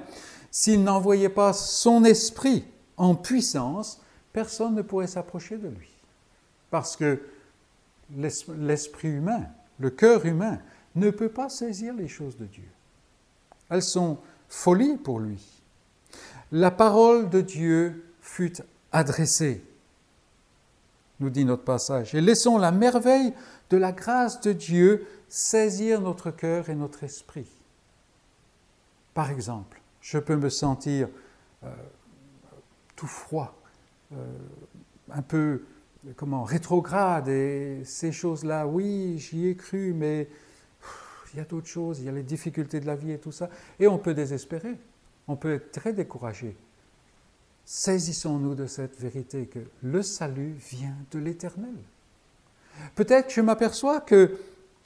s'il 0.52 0.84
n'envoyait 0.84 1.30
pas 1.30 1.54
son 1.54 2.04
esprit 2.04 2.66
en 2.98 3.16
puissance, 3.16 4.02
personne 4.34 4.76
ne 4.76 4.82
pourrait 4.82 5.08
s'approcher 5.08 5.58
de 5.58 5.68
lui. 5.68 5.90
Parce 6.70 6.96
que 6.96 7.22
l'esprit 8.16 9.10
humain, 9.10 9.48
le 9.80 9.90
cœur 9.90 10.26
humain, 10.26 10.60
ne 10.96 11.10
peut 11.10 11.30
pas 11.30 11.50
saisir 11.50 11.94
les 11.94 12.08
choses 12.08 12.38
de 12.38 12.46
Dieu. 12.46 12.68
Elles 13.70 13.84
sont 13.84 14.18
folies 14.48 14.98
pour 14.98 15.20
lui. 15.20 15.44
La 16.52 16.72
parole 16.72 17.30
de 17.30 17.42
Dieu 17.42 18.06
fut 18.22 18.58
adressée, 18.92 19.64
nous 21.20 21.30
dit 21.30 21.46
notre 21.46 21.64
passage, 21.64 22.14
et 22.14 22.22
laissons 22.22 22.58
la 22.58 22.72
merveille 22.72 23.34
de 23.70 23.78
la 23.78 23.92
grâce 23.92 24.42
de 24.42 24.52
Dieu 24.52 25.08
saisir 25.30 26.02
notre 26.02 26.32
cœur 26.32 26.70
et 26.70 26.76
notre 26.76 27.04
esprit. 27.04 27.48
Par 29.14 29.32
exemple, 29.32 29.82
je 30.02 30.18
peux 30.18 30.36
me 30.36 30.50
sentir 30.50 31.08
euh, 31.64 31.68
tout 32.96 33.08
froid, 33.08 33.56
euh, 34.14 34.18
un 35.12 35.22
peu 35.22 35.64
comment 36.16 36.44
rétrograde 36.44 37.28
et 37.28 37.82
ces 37.86 38.12
choses-là, 38.12 38.68
oui, 38.68 39.18
j'y 39.18 39.48
ai 39.48 39.56
cru, 39.56 39.94
mais 39.94 40.28
il 41.34 41.38
y 41.38 41.40
a 41.40 41.46
d'autres 41.46 41.68
choses, 41.68 42.00
il 42.00 42.06
y 42.06 42.10
a 42.10 42.12
les 42.12 42.24
difficultés 42.24 42.80
de 42.80 42.86
la 42.86 42.96
vie 42.96 43.12
et 43.12 43.20
tout 43.20 43.32
ça, 43.32 43.50
et 43.80 43.88
on 43.88 43.98
peut 43.98 44.14
désespérer, 44.14 44.78
on 45.28 45.36
peut 45.36 45.56
être 45.56 45.72
très 45.72 45.94
découragé. 45.94 46.56
Saisissons-nous 47.66 48.54
de 48.54 48.68
cette 48.68 49.00
vérité 49.00 49.48
que 49.48 49.60
le 49.82 50.04
salut 50.04 50.54
vient 50.70 50.96
de 51.12 51.20
l'Éternel. 51.20 51.76
Peut-être 52.94 53.34
je 53.34 53.42
m'aperçois 53.42 54.02
que 54.02 54.38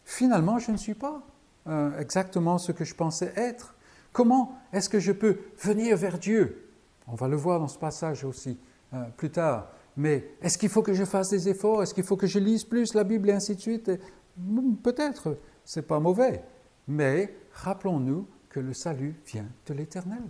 finalement 0.06 0.60
je 0.60 0.72
ne 0.72 0.78
suis 0.78 0.94
pas 0.94 1.22
euh, 1.68 1.98
exactement 2.00 2.58
ce 2.58 2.72
que 2.72 2.86
je 2.86 2.96
pensais 2.96 3.34
être. 3.36 3.76
Comment 4.14 4.58
est-ce 4.72 4.90
que 4.90 5.00
je 5.00 5.12
peux 5.12 5.40
venir 5.60 5.98
vers 5.98 6.18
Dieu? 6.18 6.70
On 7.08 7.16
va 7.16 7.28
le 7.28 7.36
voir 7.36 7.60
dans 7.60 7.68
ce 7.68 7.78
passage 7.78 8.24
aussi 8.24 8.58
euh, 8.94 9.04
plus 9.18 9.30
tard. 9.30 9.72
Mais 9.98 10.30
est-ce 10.42 10.58
qu'il 10.58 10.70
faut 10.70 10.82
que 10.82 10.94
je 10.94 11.04
fasse 11.04 11.30
des 11.30 11.50
efforts? 11.50 11.84
Est-ce 11.84 11.94
qu'il 11.94 12.06
faut 12.06 12.16
que 12.16 12.28
je 12.28 12.40
lise 12.40 12.64
plus 12.64 12.94
la 12.94 13.04
Bible 13.04 13.30
et 13.30 13.34
ainsi 13.34 13.56
de 13.56 13.62
suite? 13.62 13.92
Hmm, 14.38 14.76
Peut-être, 14.76 15.38
c'est 15.66 15.86
pas 15.86 16.00
mauvais. 16.00 16.44
Mais 16.88 17.36
rappelons-nous 17.54 18.26
que 18.50 18.62
le 18.62 18.74
salut 18.74 19.16
vient 19.28 19.48
de 19.68 19.74
l'Éternel. 19.74 20.24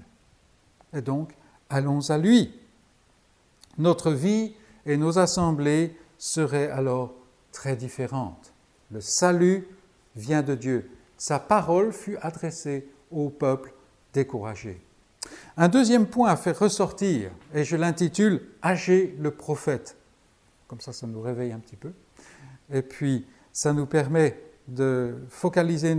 Et 0.94 1.02
donc, 1.02 1.34
allons 1.70 2.10
à 2.10 2.18
lui. 2.18 2.54
Notre 3.78 4.12
vie 4.12 4.54
et 4.86 4.98
nos 4.98 5.20
assemblées 5.20 5.96
seraient 6.18 6.70
alors 6.70 7.14
très 7.52 7.76
différentes. 7.76 8.54
Le 8.92 9.02
salut 9.02 9.68
vient 10.16 10.42
de 10.42 10.56
Dieu. 10.56 10.90
Sa 11.18 11.40
parole 11.40 11.94
fut 11.94 12.18
adressée 12.22 12.88
au 13.12 13.30
peuple 13.30 13.74
découragé. 14.14 14.82
Un 15.58 15.68
deuxième 15.68 16.08
point 16.08 16.30
à 16.30 16.36
faire 16.36 16.58
ressortir, 16.58 17.32
et 17.54 17.64
je 17.64 17.76
l'intitule 17.76 18.42
Agé 18.62 19.16
le 19.20 19.32
prophète. 19.32 19.98
Comme 20.68 20.80
ça, 20.80 20.94
ça 20.94 21.08
nous 21.08 21.22
réveille 21.22 21.52
un 21.52 21.60
petit 21.60 21.76
peu. 21.76 21.92
Et 22.72 22.82
puis, 22.82 23.26
ça 23.52 23.74
nous 23.74 23.86
permet 23.86 24.40
de 24.68 25.16
focaliser 25.30 25.98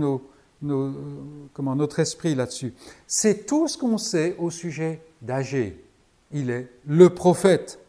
comment, 1.53 1.75
notre 1.75 1.99
esprit 1.99 2.35
là-dessus. 2.35 2.73
C'est 3.07 3.45
tout 3.45 3.67
ce 3.67 3.77
qu'on 3.77 3.97
sait 3.97 4.35
au 4.39 4.49
sujet 4.49 5.01
d'Agé. 5.21 5.83
Il 6.31 6.49
est 6.49 6.67
le 6.87 7.09
prophète. 7.09 7.79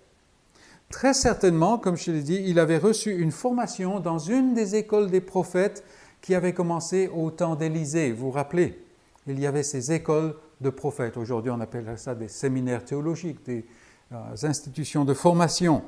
Très 0.91 1.15
certainement, 1.15 1.79
comme 1.79 1.97
je 1.97 2.11
l'ai 2.11 2.23
dit, 2.23 2.43
il 2.47 2.59
avait 2.59 2.79
reçu 2.79 3.17
une 3.17 3.31
formation 3.31 4.01
dans 4.01 4.19
une 4.19 4.53
des 4.53 4.75
écoles 4.77 5.11
des 5.11 5.21
prophètes 5.21 5.85
qui 6.21 6.35
avait 6.35 6.53
commencé 6.53 7.09
au 7.09 7.31
temps 7.31 7.57
d'Élysée. 7.57 8.12
Vous 8.12 8.27
vous 8.27 8.31
rappelez? 8.31 8.79
Il 9.27 9.41
y 9.41 9.47
avait 9.47 9.62
ces 9.62 9.93
écoles 9.93 10.35
de 10.61 10.71
prophètes. 10.71 11.17
Aujourd'hui, 11.17 11.51
on 11.51 11.61
appelle 11.61 11.87
ça 11.97 12.15
des 12.15 12.29
séminaires 12.29 12.85
théologiques, 12.85 13.45
des 13.45 13.65
euh, 14.12 14.17
institutions 14.43 15.05
de 15.05 15.15
formation. 15.15 15.83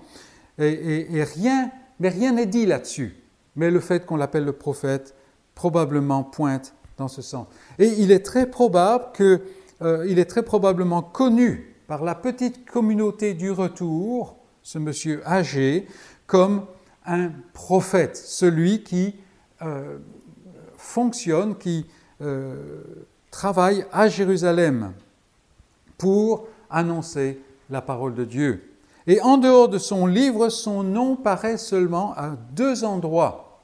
Et, 0.58 1.24
rien, 1.34 1.70
mais 1.98 2.08
rien 2.08 2.32
n'est 2.32 2.46
dit 2.46 2.64
là-dessus. 2.64 3.16
Mais 3.56 3.70
le 3.70 3.80
fait 3.80 4.06
qu'on 4.06 4.16
l'appelle 4.16 4.44
le 4.44 4.52
prophète 4.52 5.14
probablement 5.54 6.22
pointe 6.22 6.74
dans 6.96 7.08
ce 7.08 7.22
sens. 7.22 7.46
Et 7.78 7.86
il 7.86 8.12
est 8.12 8.24
très 8.24 8.46
probable 8.46 9.06
que, 9.14 9.42
euh, 9.82 10.06
il 10.08 10.18
est 10.18 10.24
très 10.24 10.42
probablement 10.42 11.02
connu 11.02 11.74
par 11.86 12.04
la 12.04 12.14
petite 12.14 12.64
communauté 12.64 13.34
du 13.34 13.50
retour 13.50 14.36
ce 14.62 14.78
monsieur 14.78 15.22
âgé 15.28 15.86
comme 16.26 16.64
un 17.06 17.30
prophète, 17.52 18.16
celui 18.16 18.82
qui 18.82 19.14
euh, 19.62 19.98
fonctionne, 20.76 21.56
qui 21.56 21.86
euh, 22.22 22.82
travaille 23.30 23.84
à 23.92 24.08
Jérusalem 24.08 24.92
pour 25.98 26.48
annoncer 26.70 27.40
la 27.70 27.82
parole 27.82 28.14
de 28.14 28.24
Dieu. 28.24 28.70
Et 29.06 29.20
en 29.20 29.36
dehors 29.36 29.68
de 29.68 29.78
son 29.78 30.06
livre, 30.06 30.48
son 30.48 30.82
nom 30.82 31.14
paraît 31.16 31.58
seulement 31.58 32.14
à 32.14 32.36
deux 32.52 32.84
endroits. 32.84 33.60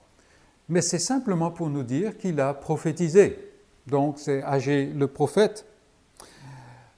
Mais 0.69 0.83
c'est 0.83 0.99
simplement 0.99 1.51
pour 1.51 1.71
nous 1.71 1.83
dire 1.83 2.19
qu'il 2.19 2.41
a 2.41 2.53
prophétisé. 2.53 3.39
Donc 3.87 4.19
c'est 4.19 4.43
Agé 4.43 4.87
le 4.87 5.07
prophète. 5.07 5.65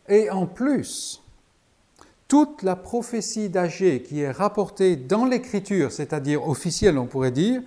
Et 0.08 0.30
en 0.30 0.46
plus, 0.46 1.22
toute 2.28 2.62
la 2.62 2.76
prophétie 2.76 3.48
d'Agé 3.48 4.02
qui 4.02 4.20
est 4.20 4.30
rapportée 4.30 4.96
dans 4.96 5.26
l'Écriture, 5.26 5.92
c'est-à-dire 5.92 6.48
officielle 6.48 6.98
on 6.98 7.06
pourrait 7.06 7.30
dire, 7.30 7.62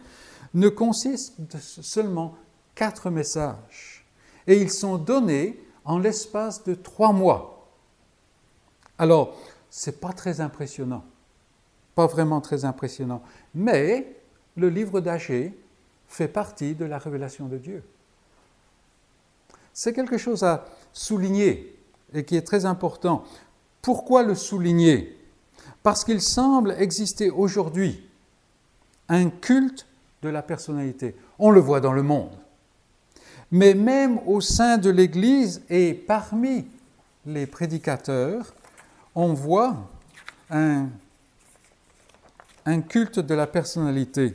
ne 0.54 0.70
consiste 0.70 1.40
de 1.40 1.58
seulement 1.60 2.36
quatre 2.74 3.10
messages. 3.10 4.06
Et 4.48 4.62
ils 4.62 4.72
sont 4.72 4.98
donnés 4.98 5.60
en 5.84 6.00
l'espace 6.00 6.64
de 6.64 6.74
trois 6.74 7.12
mois. 7.12 7.68
Alors, 8.98 9.36
ce 9.70 9.90
n'est 9.90 9.96
pas 9.96 10.14
très 10.14 10.42
impressionnant, 10.42 11.04
pas 11.94 12.08
vraiment 12.08 12.42
très 12.42 12.66
impressionnant, 12.66 13.22
mais 13.54 14.16
le 14.56 14.70
livre 14.70 15.02
d'Agé 15.02 15.58
fait 16.08 16.28
partie 16.28 16.76
de 16.76 16.86
la 16.86 16.98
révélation 16.98 17.48
de 17.48 17.58
Dieu. 17.58 17.84
C'est 19.74 19.94
quelque 19.94 20.18
chose 20.18 20.44
à 20.44 20.66
souligner 20.94 21.75
et 22.16 22.24
qui 22.24 22.36
est 22.36 22.42
très 22.42 22.66
important. 22.66 23.24
Pourquoi 23.82 24.24
le 24.24 24.36
souligner? 24.36 25.18
Parce 25.84 26.04
qu'il 26.04 26.22
semble 26.22 26.76
exister 26.80 27.30
aujourd'hui 27.30 28.04
un 29.08 29.30
culte 29.30 29.86
de 30.22 30.30
la 30.30 30.42
personnalité. 30.42 31.16
On 31.38 31.52
le 31.52 31.60
voit 31.60 31.82
dans 31.82 31.94
le 31.94 32.02
monde. 32.02 32.32
Mais 33.52 33.76
même 33.76 34.20
au 34.26 34.42
sein 34.42 34.78
de 34.78 34.90
l'Église 34.90 35.62
et 35.70 35.94
parmi 35.94 36.66
les 37.26 37.46
prédicateurs, 37.46 38.54
on 39.14 39.34
voit 39.34 39.78
un, 40.50 40.88
un 42.66 42.82
culte 42.82 43.20
de 43.20 43.36
la 43.36 43.46
personnalité 43.46 44.34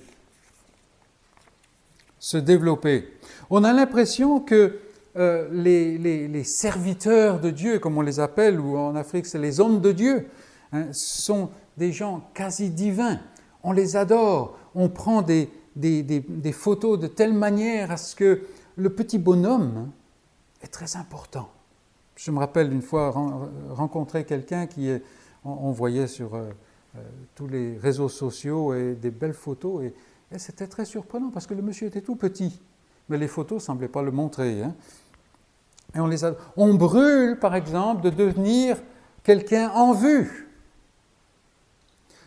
se 2.20 2.36
développer. 2.36 3.08
On 3.48 3.64
a 3.64 3.72
l'impression 3.72 4.40
que 4.40 4.78
euh, 5.16 5.48
les, 5.52 6.44
serviteurs 6.44 7.40
de 7.40 7.50
Dieu, 7.50 7.78
comme 7.78 7.98
on 7.98 8.02
les 8.02 8.20
appelle, 8.20 8.60
ou 8.60 8.76
en 8.76 8.94
Afrique 8.94 9.26
c'est 9.26 9.38
les 9.38 9.58
hommes 9.60 9.80
de 9.80 9.92
Dieu, 9.92 10.28
hein, 10.72 10.86
sont 10.92 11.50
des 11.76 11.92
gens 11.92 12.22
quasi 12.34 12.70
divins. 12.70 13.18
On 13.62 13.72
les 13.72 13.96
adore, 13.96 14.56
on 14.74 14.88
prend 14.88 15.22
des, 15.22 15.50
photos 16.52 16.98
de 16.98 17.06
telle 17.06 17.32
manière 17.32 17.90
à 17.90 17.96
ce 17.96 18.14
que 18.14 18.42
le 18.76 18.90
petit 18.90 19.18
bonhomme 19.18 19.72
hein, 19.76 19.88
est 20.62 20.68
très 20.68 20.96
important. 20.96 21.48
Je 22.16 22.30
me 22.30 22.38
rappelle 22.38 22.72
une 22.72 22.82
fois 22.82 23.10
rencontrer 23.70 24.24
quelqu'un 24.24 24.66
qui 24.66 24.88
est, 24.88 25.02
on, 25.44 25.72
voyait 25.72 26.06
sur 26.06 26.34
euh, 26.34 26.50
euh, 26.96 27.00
tous 27.34 27.48
les 27.48 27.78
réseaux 27.78 28.08
sociaux 28.08 28.74
et 28.74 28.94
des 28.94 29.10
belles 29.10 29.34
photos, 29.34 29.84
et, 29.84 29.94
c'était 30.36 30.68
très 30.68 30.84
surprenant 30.84 31.30
parce 31.30 31.48
que 31.48 31.54
le 31.54 31.62
monsieur 31.62 31.88
était 31.88 32.02
tout 32.02 32.14
petit, 32.14 32.60
mais 33.08 33.18
les 33.18 33.26
photos 33.26 33.56
ne 33.56 33.64
semblaient 33.64 33.88
pas 33.88 34.02
le 34.02 34.12
montrer. 34.12 34.62
Hein. 34.62 34.76
On, 35.94 36.06
les 36.06 36.20
on 36.56 36.74
brûle, 36.74 37.38
par 37.38 37.54
exemple, 37.54 38.02
de 38.02 38.10
devenir 38.10 38.76
quelqu'un 39.22 39.70
en 39.70 39.92
vue. 39.92 40.50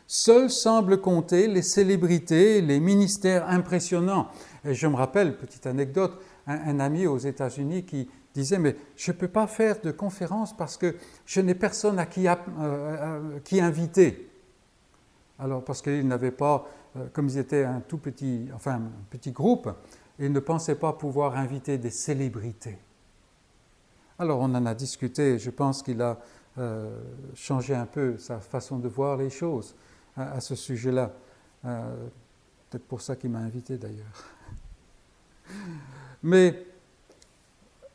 Seuls 0.08 0.50
semblent 0.50 1.02
compter 1.02 1.48
les 1.48 1.62
célébrités, 1.62 2.62
les 2.62 2.80
ministères 2.80 3.50
impressionnants. 3.50 4.28
Et 4.66 4.74
je 4.74 4.86
me 4.88 4.96
rappelle, 4.96 5.38
petite 5.38 5.66
anecdote, 5.66 6.22
un, 6.46 6.80
ami 6.80 7.08
aux 7.08 7.18
États-Unis 7.18 7.84
qui 7.84 8.10
disait 8.34 8.60
Mais 8.60 8.76
je 8.96 9.12
ne 9.12 9.18
peux 9.18 9.28
pas 9.28 9.48
faire 9.48 9.82
de 9.82 9.92
conférence 9.92 10.56
parce 10.56 10.78
que 10.78 10.96
je 11.26 11.42
n'ai 11.42 11.56
personne 11.56 12.00
à 12.00 12.06
qui, 12.06 12.28
euh, 12.28 13.40
qui, 13.44 13.62
inviter. 13.62 14.30
Alors, 15.40 15.64
parce 15.64 15.82
qu'ils 15.82 16.08
n'avaient 16.08 16.32
pas, 16.32 16.68
euh, 16.96 17.08
comme 17.12 17.28
ils 17.28 17.38
étaient 17.38 17.64
un 17.64 17.80
tout 17.80 17.98
petit, 17.98 18.50
enfin, 18.54 18.76
un 18.76 18.92
petit 19.10 19.32
groupe, 19.32 19.70
ils 20.20 20.32
ne 20.32 20.40
pensaient 20.40 20.76
pas 20.76 20.94
pouvoir 20.94 21.38
inviter 21.38 21.78
des 21.78 21.90
célébrités. 21.90 22.78
Alors, 24.20 24.40
on 24.40 24.54
en 24.56 24.66
a 24.66 24.74
discuté, 24.76 25.40
je 25.40 25.50
pense 25.50 25.82
qu'il 25.82 26.02
a 26.02 26.20
euh, 26.60 27.00
changé 27.34 27.74
un 27.74 27.88
peu 27.88 28.18
sa 28.18 28.40
façon 28.40 28.78
de 28.78 28.88
voir 28.88 29.18
les 29.18 29.32
choses 29.32 29.76
à, 30.16 30.40
ce 30.40 30.56
sujet-là. 30.56 31.12
Euh, 31.66 32.08
peut-être 32.70 32.86
pour 32.86 33.02
ça 33.02 33.16
qu'il 33.16 33.32
m'a 33.32 33.40
invité 33.40 33.78
d'ailleurs. 33.78 34.24
Mais 36.24 36.68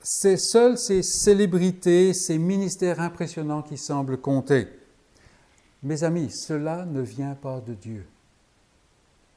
c'est 0.01 0.37
seuls 0.37 0.77
ces 0.77 1.03
célébrités, 1.03 2.13
ces 2.15 2.39
ministères 2.39 3.01
impressionnants 3.01 3.63
qui 3.63 3.77
semblent 3.77 4.21
compter. 4.21 4.69
Mes 5.83 6.03
amis, 6.03 6.31
cela 6.31 6.85
ne 6.85 7.01
vient 7.01 7.37
pas 7.37 7.61
de 7.61 7.75
Dieu. 7.75 8.07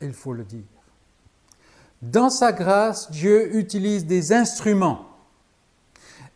Il 0.01 0.13
faut 0.13 0.33
le 0.33 0.43
dire. 0.43 0.63
Dans 2.01 2.31
sa 2.31 2.51
grâce, 2.51 3.11
Dieu 3.11 3.55
utilise 3.55 4.07
des 4.07 4.33
instruments 4.33 5.10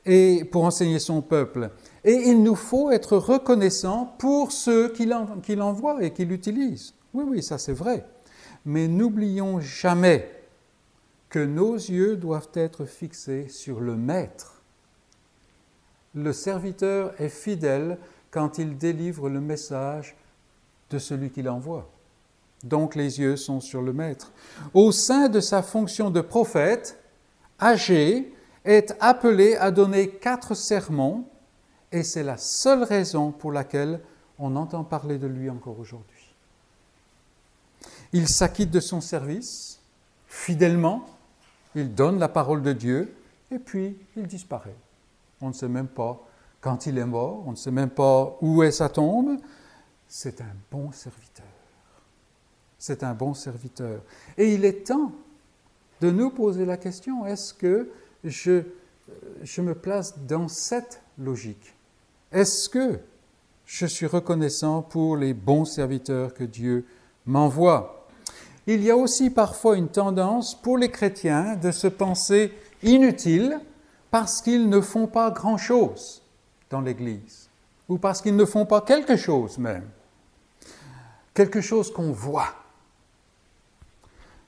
et 0.05 0.45
pour 0.45 0.65
enseigner 0.65 0.99
son 0.99 1.21
peuple. 1.21 1.71
Et 2.03 2.13
il 2.13 2.43
nous 2.43 2.55
faut 2.55 2.91
être 2.91 3.17
reconnaissants 3.17 4.15
pour 4.19 4.51
ceux 4.51 4.89
qui 4.89 5.05
l'envoient 5.55 6.03
et 6.03 6.11
qui 6.11 6.25
l'utilisent. 6.25 6.93
Oui, 7.13 7.23
oui, 7.27 7.43
ça 7.43 7.57
c'est 7.57 7.73
vrai. 7.73 8.05
Mais 8.65 8.87
n'oublions 8.87 9.59
jamais 9.59 10.31
que 11.29 11.39
nos 11.39 11.75
yeux 11.75 12.15
doivent 12.15 12.49
être 12.53 12.85
fixés 12.85 13.47
sur 13.49 13.79
le 13.79 13.95
Maître. 13.95 14.61
Le 16.13 16.31
serviteur 16.31 17.13
est 17.19 17.29
fidèle 17.29 17.97
quand 18.31 18.57
il 18.57 18.77
délivre 18.77 19.29
le 19.29 19.41
message 19.41 20.15
de 20.89 20.99
celui 20.99 21.29
qui 21.29 21.41
l'envoie. 21.41 21.89
Donc 22.63 22.95
les 22.95 23.19
yeux 23.19 23.35
sont 23.35 23.59
sur 23.59 23.81
le 23.81 23.93
Maître. 23.93 24.31
Au 24.73 24.91
sein 24.91 25.29
de 25.29 25.39
sa 25.39 25.61
fonction 25.61 26.09
de 26.09 26.21
prophète, 26.21 26.99
âgé, 27.61 28.34
est 28.65 28.95
appelé 28.99 29.55
à 29.55 29.71
donner 29.71 30.09
quatre 30.09 30.55
sermons 30.55 31.25
et 31.91 32.03
c'est 32.03 32.23
la 32.23 32.37
seule 32.37 32.83
raison 32.83 33.31
pour 33.31 33.51
laquelle 33.51 34.01
on 34.37 34.55
entend 34.55 34.83
parler 34.83 35.17
de 35.17 35.27
lui 35.27 35.49
encore 35.49 35.79
aujourd'hui. 35.79 36.35
Il 38.11 38.27
s'acquitte 38.27 38.71
de 38.71 38.79
son 38.79 39.01
service 39.01 39.79
fidèlement, 40.27 41.05
il 41.75 41.93
donne 41.93 42.19
la 42.19 42.27
parole 42.27 42.61
de 42.61 42.73
Dieu 42.73 43.15
et 43.51 43.59
puis 43.59 43.97
il 44.17 44.27
disparaît. 44.27 44.75
On 45.41 45.49
ne 45.49 45.53
sait 45.53 45.69
même 45.69 45.87
pas 45.87 46.21
quand 46.59 46.87
il 46.87 46.97
est 46.97 47.05
mort, 47.05 47.43
on 47.45 47.51
ne 47.51 47.55
sait 47.55 47.71
même 47.71 47.89
pas 47.89 48.37
où 48.41 48.63
est 48.63 48.71
sa 48.71 48.89
tombe. 48.89 49.37
C'est 50.07 50.41
un 50.41 50.55
bon 50.71 50.91
serviteur. 50.91 51.45
C'est 52.77 53.03
un 53.03 53.13
bon 53.13 53.33
serviteur. 53.33 54.01
Et 54.37 54.53
il 54.53 54.65
est 54.65 54.87
temps 54.87 55.11
de 56.01 56.11
nous 56.11 56.29
poser 56.29 56.65
la 56.65 56.77
question, 56.77 57.25
est-ce 57.25 57.53
que 57.53 57.89
je, 58.25 58.63
je 59.43 59.61
me 59.61 59.73
place 59.73 60.19
dans 60.27 60.47
cette 60.47 61.01
logique 61.17 61.75
est-ce 62.35 62.67
que 62.67 62.99
je 63.65 63.85
suis 63.85 64.07
reconnaissant 64.07 64.81
pour 64.81 65.15
les 65.15 65.33
bons 65.33 65.63
serviteurs 65.63 66.33
que 66.33 66.43
Dieu 66.43 66.85
m'envoie? 67.25 68.07
Il 68.67 68.83
y 68.83 68.91
a 68.91 68.97
aussi 68.97 69.29
parfois 69.29 69.77
une 69.77 69.87
tendance 69.87 70.59
pour 70.59 70.77
les 70.77 70.91
chrétiens 70.91 71.55
de 71.55 71.71
se 71.71 71.87
penser 71.87 72.51
inutiles 72.83 73.59
parce 74.11 74.41
qu'ils 74.41 74.67
ne 74.67 74.81
font 74.81 75.07
pas 75.07 75.31
grand-chose 75.31 76.23
dans 76.69 76.81
l'Église, 76.81 77.49
ou 77.87 77.97
parce 77.97 78.21
qu'ils 78.21 78.35
ne 78.35 78.45
font 78.45 78.65
pas 78.65 78.81
quelque 78.81 79.15
chose 79.15 79.57
même, 79.57 79.87
quelque 81.33 81.61
chose 81.61 81.93
qu'on 81.93 82.11
voit. 82.11 82.53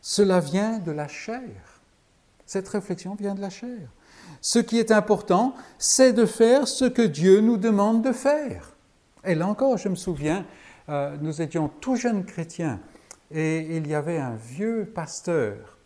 Cela 0.01 0.41
vient 0.41 0.79
de 0.79 0.91
la 0.91 1.07
chair. 1.07 1.66
Cette 2.47 2.69
réflexion 2.69 3.13
vient 3.13 3.35
de 3.35 3.41
la 3.41 3.49
chair. 3.49 3.91
Ce 4.41 4.57
qui 4.57 4.79
est 4.79 4.91
important, 4.91 5.53
c'est 5.77 6.13
de 6.13 6.25
faire 6.25 6.67
ce 6.67 6.85
que 6.85 7.01
Dieu 7.01 7.41
nous 7.41 7.57
demande 7.57 8.01
de 8.01 8.13
faire. 8.13 8.71
Et 9.25 9.35
là 9.35 9.47
encore, 9.47 9.77
je 9.77 9.89
me 9.89 9.95
souviens, 9.95 10.45
euh, 10.87 11.17
nous 11.21 11.41
étions 11.41 11.67
tout 11.67 11.97
jeunes 11.97 12.23
chrétiens 12.23 12.79
et 13.29 13.75
il 13.75 13.85
y 13.87 13.93
avait 13.93 14.17
un 14.17 14.35
vieux 14.35 14.85
pasteur. 14.85 15.77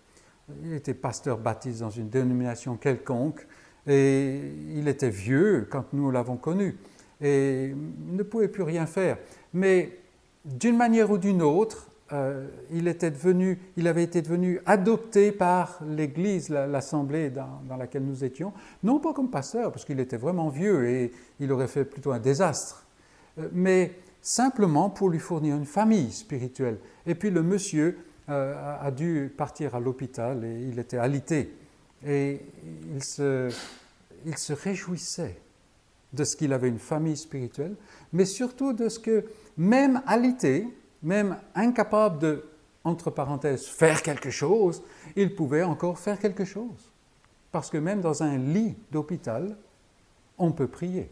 Il 0.63 0.73
était 0.73 0.93
pasteur 0.93 1.39
baptiste 1.39 1.79
dans 1.79 1.89
une 1.89 2.09
dénomination 2.09 2.77
quelconque 2.77 3.47
et 3.87 4.39
il 4.75 4.87
était 4.87 5.09
vieux 5.09 5.67
quand 5.71 5.93
nous 5.93 6.11
l'avons 6.11 6.37
connu 6.37 6.77
et 7.19 7.73
ne 8.07 8.21
pouvait 8.21 8.47
plus 8.47 8.63
rien 8.63 8.85
faire. 8.85 9.17
Mais 9.53 9.97
d'une 10.45 10.77
manière 10.77 11.09
ou 11.09 11.17
d'une 11.17 11.41
autre, 11.41 11.87
euh, 12.13 12.47
il, 12.71 12.87
était 12.87 13.11
devenu, 13.11 13.57
il 13.77 13.87
avait 13.87 14.03
été 14.03 14.21
devenu 14.21 14.59
adopté 14.65 15.31
par 15.31 15.79
l'Église, 15.87 16.49
l'Assemblée 16.49 17.29
dans, 17.29 17.77
laquelle 17.77 18.03
nous 18.03 18.23
étions, 18.23 18.51
non 18.83 18.99
pas 18.99 19.13
comme 19.13 19.29
pasteur, 19.29 19.71
parce 19.71 19.85
qu'il 19.85 19.99
était 19.99 20.17
vraiment 20.17 20.49
vieux 20.49 20.89
et 20.89 21.11
il 21.39 21.51
aurait 21.51 21.67
fait 21.67 21.85
plutôt 21.85 22.11
un 22.11 22.19
désastre, 22.19 22.85
euh, 23.39 23.47
mais 23.53 23.93
simplement 24.21 24.89
pour 24.89 25.09
lui 25.09 25.19
fournir 25.19 25.55
une 25.55 25.65
famille 25.65 26.11
spirituelle. 26.11 26.77
Et 27.05 27.15
puis 27.15 27.29
le 27.29 27.43
monsieur 27.43 27.97
euh, 28.29 28.77
a 28.81 28.91
dû 28.91 29.33
partir 29.35 29.75
à 29.75 29.79
l'hôpital 29.79 30.43
et 30.43 30.67
il 30.69 30.79
était 30.79 30.97
alité. 30.97 31.55
Et 32.05 32.41
il 32.93 33.03
se, 33.03 33.49
il 34.25 34.37
se 34.37 34.53
réjouissait 34.53 35.37
de 36.13 36.23
ce 36.23 36.35
qu'il 36.35 36.51
avait 36.51 36.67
une 36.67 36.79
famille 36.79 37.15
spirituelle, 37.15 37.75
mais 38.11 38.25
surtout 38.25 38.73
de 38.73 38.89
ce 38.89 38.99
que, 38.99 39.23
même 39.57 40.01
alité, 40.05 40.67
même 41.03 41.37
incapable 41.55 42.19
de, 42.19 42.45
entre 42.83 43.09
parenthèses, 43.09 43.65
faire 43.65 44.01
quelque 44.01 44.29
chose, 44.29 44.81
il 45.15 45.35
pouvait 45.35 45.63
encore 45.63 45.99
faire 45.99 46.19
quelque 46.19 46.45
chose. 46.45 46.91
Parce 47.51 47.69
que 47.69 47.77
même 47.77 48.01
dans 48.01 48.23
un 48.23 48.37
lit 48.37 48.75
d'hôpital, 48.91 49.55
on 50.37 50.51
peut 50.51 50.67
prier. 50.67 51.11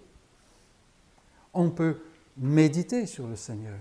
On 1.54 1.70
peut 1.70 1.98
méditer 2.38 3.06
sur 3.06 3.28
le 3.28 3.36
Seigneur. 3.36 3.78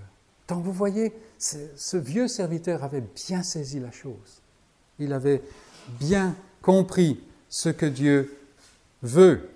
Donc 0.49 0.64
vous 0.64 0.73
voyez, 0.73 1.12
ce 1.38 1.97
vieux 1.97 2.27
serviteur 2.27 2.83
avait 2.83 3.05
bien 3.27 3.42
saisi 3.42 3.79
la 3.79 3.92
chose. 3.92 4.42
Il 4.99 5.12
avait 5.12 5.42
bien 6.01 6.35
compris 6.62 7.21
ce 7.49 7.68
que 7.68 7.87
Dieu 7.87 8.37
veut. 9.03 9.49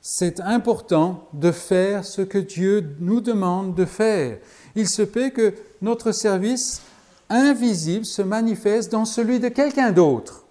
C'est 0.00 0.40
important 0.40 1.28
de 1.32 1.50
faire 1.50 2.04
ce 2.04 2.22
que 2.22 2.38
Dieu 2.38 2.96
nous 3.00 3.20
demande 3.20 3.74
de 3.74 3.84
faire. 3.84 4.38
Il 4.74 4.88
se 4.88 5.02
peut 5.02 5.30
que 5.30 5.54
notre 5.80 6.12
service 6.12 6.82
invisible 7.28 8.04
se 8.04 8.22
manifeste 8.22 8.90
dans 8.90 9.04
celui 9.04 9.40
de 9.40 9.48
quelqu'un 9.48 9.92
d'autre, 9.92 10.44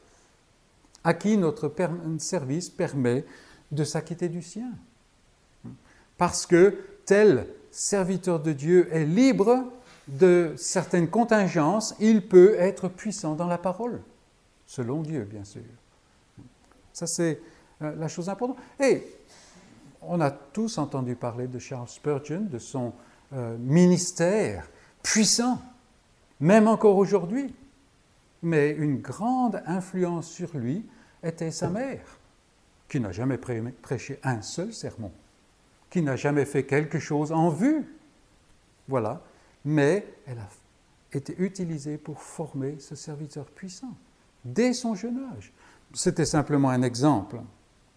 à 1.03 1.13
qui 1.13 1.37
notre 1.37 1.73
service 2.19 2.69
permet 2.69 3.25
de 3.71 3.83
s'acquitter 3.83 4.29
du 4.29 4.41
sien. 4.41 4.71
Parce 6.17 6.45
que 6.45 6.77
tel 7.05 7.47
serviteur 7.71 8.39
de 8.39 8.53
Dieu 8.53 8.89
est 8.91 9.05
libre 9.05 9.65
de 10.07 10.53
certaines 10.57 11.09
contingences, 11.09 11.95
il 11.99 12.27
peut 12.27 12.55
être 12.55 12.87
puissant 12.87 13.35
dans 13.35 13.47
la 13.47 13.57
parole, 13.57 14.01
selon 14.65 15.01
Dieu, 15.01 15.23
bien 15.29 15.43
sûr. 15.43 15.61
Ça, 16.93 17.05
c'est 17.05 17.39
euh, 17.81 17.93
la 17.95 18.07
chose 18.07 18.29
importante. 18.29 18.57
Et 18.79 19.05
on 20.01 20.21
a 20.21 20.31
tous 20.31 20.77
entendu 20.77 21.15
parler 21.15 21.47
de 21.47 21.59
Charles 21.59 21.89
Spurgeon, 21.89 22.47
de 22.49 22.57
son 22.57 22.93
euh, 23.33 23.57
ministère 23.57 24.67
puissant, 25.11 25.61
même 26.41 26.67
encore 26.67 26.97
aujourd'hui. 26.97 27.53
Mais 28.43 28.71
une 28.71 28.99
grande 28.99 29.61
influence 29.65 30.29
sur 30.29 30.55
lui 30.55 30.85
était 31.23 31.49
sa 31.49 31.69
mère, 31.69 32.19
qui 32.89 32.99
n'a 32.99 33.11
jamais 33.11 33.37
prêché 33.37 34.19
un 34.23 34.41
seul 34.41 34.73
sermon, 34.73 35.11
qui 35.89 36.01
n'a 36.01 36.15
jamais 36.15 36.45
fait 36.45 36.65
quelque 36.65 36.99
chose 36.99 37.31
en 37.31 37.49
vue. 37.49 37.87
Voilà. 38.87 39.21
Mais 39.65 40.05
elle 40.27 40.39
a 40.39 40.49
été 41.13 41.35
utilisée 41.39 41.97
pour 41.97 42.21
former 42.21 42.77
ce 42.79 42.95
serviteur 42.95 43.45
puissant, 43.45 43.95
dès 44.45 44.73
son 44.73 44.93
jeune 44.93 45.25
âge. 45.35 45.53
C'était 45.93 46.25
simplement 46.25 46.69
un 46.69 46.83
exemple. 46.83 47.39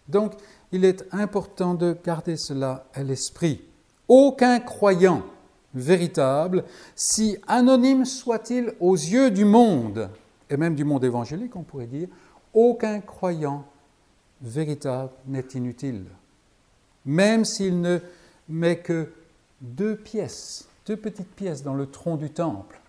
Donc, 0.07 0.33
il 0.71 0.85
est 0.85 1.05
important 1.11 1.73
de 1.73 1.95
garder 2.03 2.37
cela 2.37 2.87
à 2.93 3.03
l'esprit. 3.03 3.61
Aucun 4.07 4.59
croyant 4.59 5.23
véritable, 5.73 6.63
si 6.95 7.37
anonyme 7.47 8.05
soit-il 8.05 8.73
aux 8.79 8.95
yeux 8.95 9.31
du 9.31 9.45
monde, 9.45 10.09
et 10.49 10.57
même 10.57 10.75
du 10.75 10.83
monde 10.83 11.03
évangélique, 11.03 11.55
on 11.55 11.63
pourrait 11.63 11.87
dire, 11.87 12.07
aucun 12.53 12.99
croyant 12.99 13.65
véritable 14.41 15.11
n'est 15.27 15.47
inutile, 15.53 16.05
même 17.05 17.45
s'il 17.45 17.79
ne 17.79 17.99
met 18.49 18.79
que 18.79 19.11
deux 19.61 19.95
pièces, 19.95 20.67
deux 20.85 20.97
petites 20.97 21.33
pièces 21.33 21.63
dans 21.63 21.75
le 21.75 21.85
tronc 21.85 22.17
du 22.17 22.29
temple, 22.29 22.79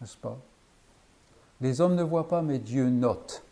n'est-ce 0.00 0.16
pas? 0.16 0.38
Les 1.60 1.80
hommes 1.80 1.94
ne 1.94 2.02
voient 2.02 2.28
pas, 2.28 2.42
mais 2.42 2.58
Dieu 2.58 2.88
note. 2.88 3.44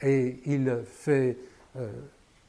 Et 0.00 0.40
il 0.46 0.82
fait 0.86 1.36
euh, 1.76 1.90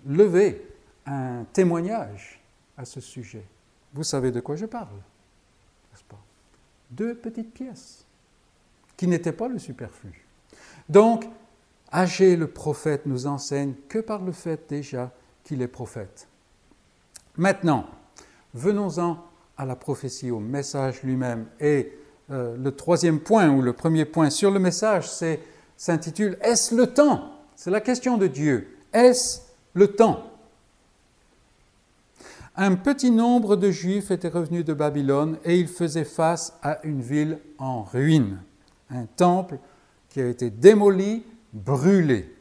lever 0.08 0.66
un 1.06 1.44
témoignage 1.52 2.42
à 2.78 2.86
ce 2.86 3.02
sujet. 3.02 3.44
Vous 3.94 4.04
savez 4.04 4.32
de 4.32 4.40
quoi 4.40 4.56
je 4.56 4.66
parle, 4.66 4.88
Deux 6.92 7.16
petites 7.16 7.54
pièces 7.54 8.06
qui 8.98 9.08
n'étaient 9.08 9.32
pas 9.32 9.48
le 9.48 9.58
superflu. 9.58 10.26
Donc, 10.90 11.26
Agé 11.92 12.38
le 12.38 12.48
prophète 12.48 13.06
nous 13.06 13.28
enseigne 13.28 13.74
que 13.90 14.00
par 14.00 14.22
le 14.22 14.32
fait 14.32 14.70
déjà 14.70 15.12
qu'il 15.44 15.62
est 15.62 15.68
prophète. 15.68 16.28
Maintenant, 17.36 17.86
venons-en 18.54 19.18
à 19.58 19.66
la 19.66 19.76
prophétie, 19.76 20.32
au 20.32 20.40
message 20.40 21.04
lui-même. 21.04 21.48
Et 21.60 21.92
euh, 22.32 22.56
le 22.56 22.72
troisième 22.72 23.20
point, 23.20 23.50
ou 23.50 23.62
le 23.62 23.74
premier 23.74 24.06
point 24.06 24.30
sur 24.30 24.52
le 24.52 24.60
message, 24.60 25.10
s'intitule 25.76 26.38
Est-ce 26.42 26.74
le 26.74 26.88
temps? 26.88 27.34
C'est 27.56 27.72
la 27.72 27.82
question 27.82 28.18
de 28.18 28.28
Dieu. 28.28 28.78
Est-ce 28.94 29.42
le 29.74 29.94
temps? 29.94 30.31
Un 32.58 32.76
petit 32.76 33.12
nombre 33.12 33.56
de 33.56 33.72
Juifs 33.72 34.12
étaient 34.12 34.28
revenus 34.28 34.66
de 34.66 34.74
Babylone 34.74 35.38
et 35.46 35.58
ils 35.58 35.70
faisaient 35.70 36.04
face 36.04 36.58
à 36.62 36.80
une 36.84 37.02
ville 37.02 37.40
en 37.58 37.82
ruine, 37.84 38.42
un 38.90 39.06
temple 39.06 39.58
qui 40.10 40.20
a 40.20 40.28
été 40.28 40.50
démoli 40.50 41.24
brûlés. 41.54 42.36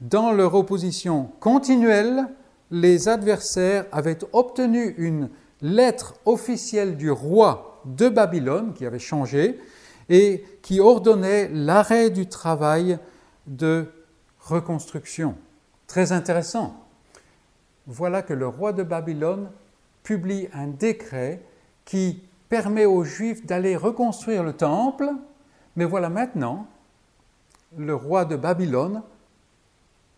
Dans 0.00 0.32
leur 0.32 0.54
opposition 0.54 1.30
continuelle, 1.38 2.28
les 2.70 3.08
adversaires 3.08 3.84
avaient 3.92 4.18
obtenu 4.32 4.94
une 4.96 5.28
lettre 5.60 6.14
officielle 6.24 6.96
du 6.96 7.10
roi 7.10 7.82
de 7.84 8.08
Babylone, 8.08 8.72
qui 8.72 8.86
avait 8.86 8.98
changé, 8.98 9.60
et 10.08 10.44
qui 10.62 10.80
ordonnait 10.80 11.50
l'arrêt 11.52 12.08
du 12.08 12.26
travail 12.26 12.98
de 13.46 13.86
reconstruction. 14.38 15.34
Très 15.86 16.12
intéressant. 16.12 16.89
Voilà 17.92 18.22
que 18.22 18.32
le 18.32 18.46
roi 18.46 18.72
de 18.72 18.84
Babylone 18.84 19.50
publie 20.04 20.48
un 20.52 20.68
décret 20.68 21.42
qui 21.84 22.22
permet 22.48 22.86
aux 22.86 23.02
Juifs 23.02 23.44
d'aller 23.44 23.74
reconstruire 23.74 24.44
le 24.44 24.52
temple, 24.52 25.10
mais 25.74 25.84
voilà 25.84 26.08
maintenant 26.08 26.68
le 27.76 27.92
roi 27.96 28.24
de 28.24 28.36
Babylone, 28.36 29.02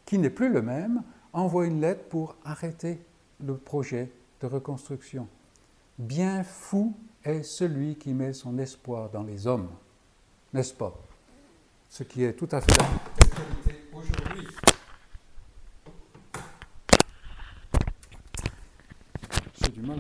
qui 0.05 0.19
n'est 0.19 0.29
plus 0.29 0.51
le 0.51 0.61
même, 0.61 1.03
envoie 1.33 1.65
une 1.65 1.81
lettre 1.81 2.05
pour 2.11 2.37
arrêter 2.45 3.01
le 3.43 3.57
projet 3.57 4.13
de 4.43 4.47
reconstruction. 4.47 5.27
Bien 5.99 6.45
fou 6.45 6.93
est 7.25 7.43
celui 7.43 7.97
qui 7.97 8.13
met 8.13 8.35
son 8.35 8.59
espoir 8.59 9.09
dans 9.09 9.23
les 9.23 9.47
hommes, 9.47 9.71
n'est-ce 10.53 10.75
pas? 10.75 10.93
Ce 11.89 12.03
qui 12.03 12.23
est 12.23 12.35
tout 12.35 12.49
à 12.53 12.61
fait 12.61 12.71
aujourd'hui? 13.95 14.47
J'ai 19.55 19.72
Hein. 19.88 19.95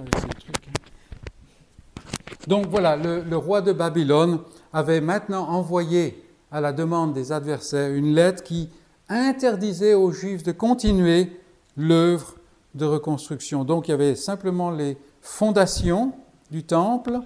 Donc 2.46 2.66
voilà, 2.66 2.96
le 2.96 3.36
roi 3.36 3.60
de 3.62 3.72
Babylone 3.72 4.40
avait 4.72 5.00
maintenant 5.00 5.48
envoyé 5.48 6.22
à 6.50 6.60
la 6.60 6.72
demande 6.72 7.14
des 7.14 7.32
adversaires 7.32 7.92
une 7.92 8.14
lettre 8.14 8.42
qui 8.42 8.68
interdisait 9.08 9.94
aux 9.94 10.12
Juifs 10.12 10.42
de 10.42 10.52
continuer 10.52 11.32
l'œuvre 11.76 12.34
de 12.74 12.84
reconstruction. 12.84 13.64
Donc 13.64 13.88
il 13.88 13.92
y 13.92 13.94
avait 13.94 14.14
simplement 14.14 14.70
les 14.70 14.96
fondations 15.20 16.12
du 16.50 16.64
temple 16.64 17.20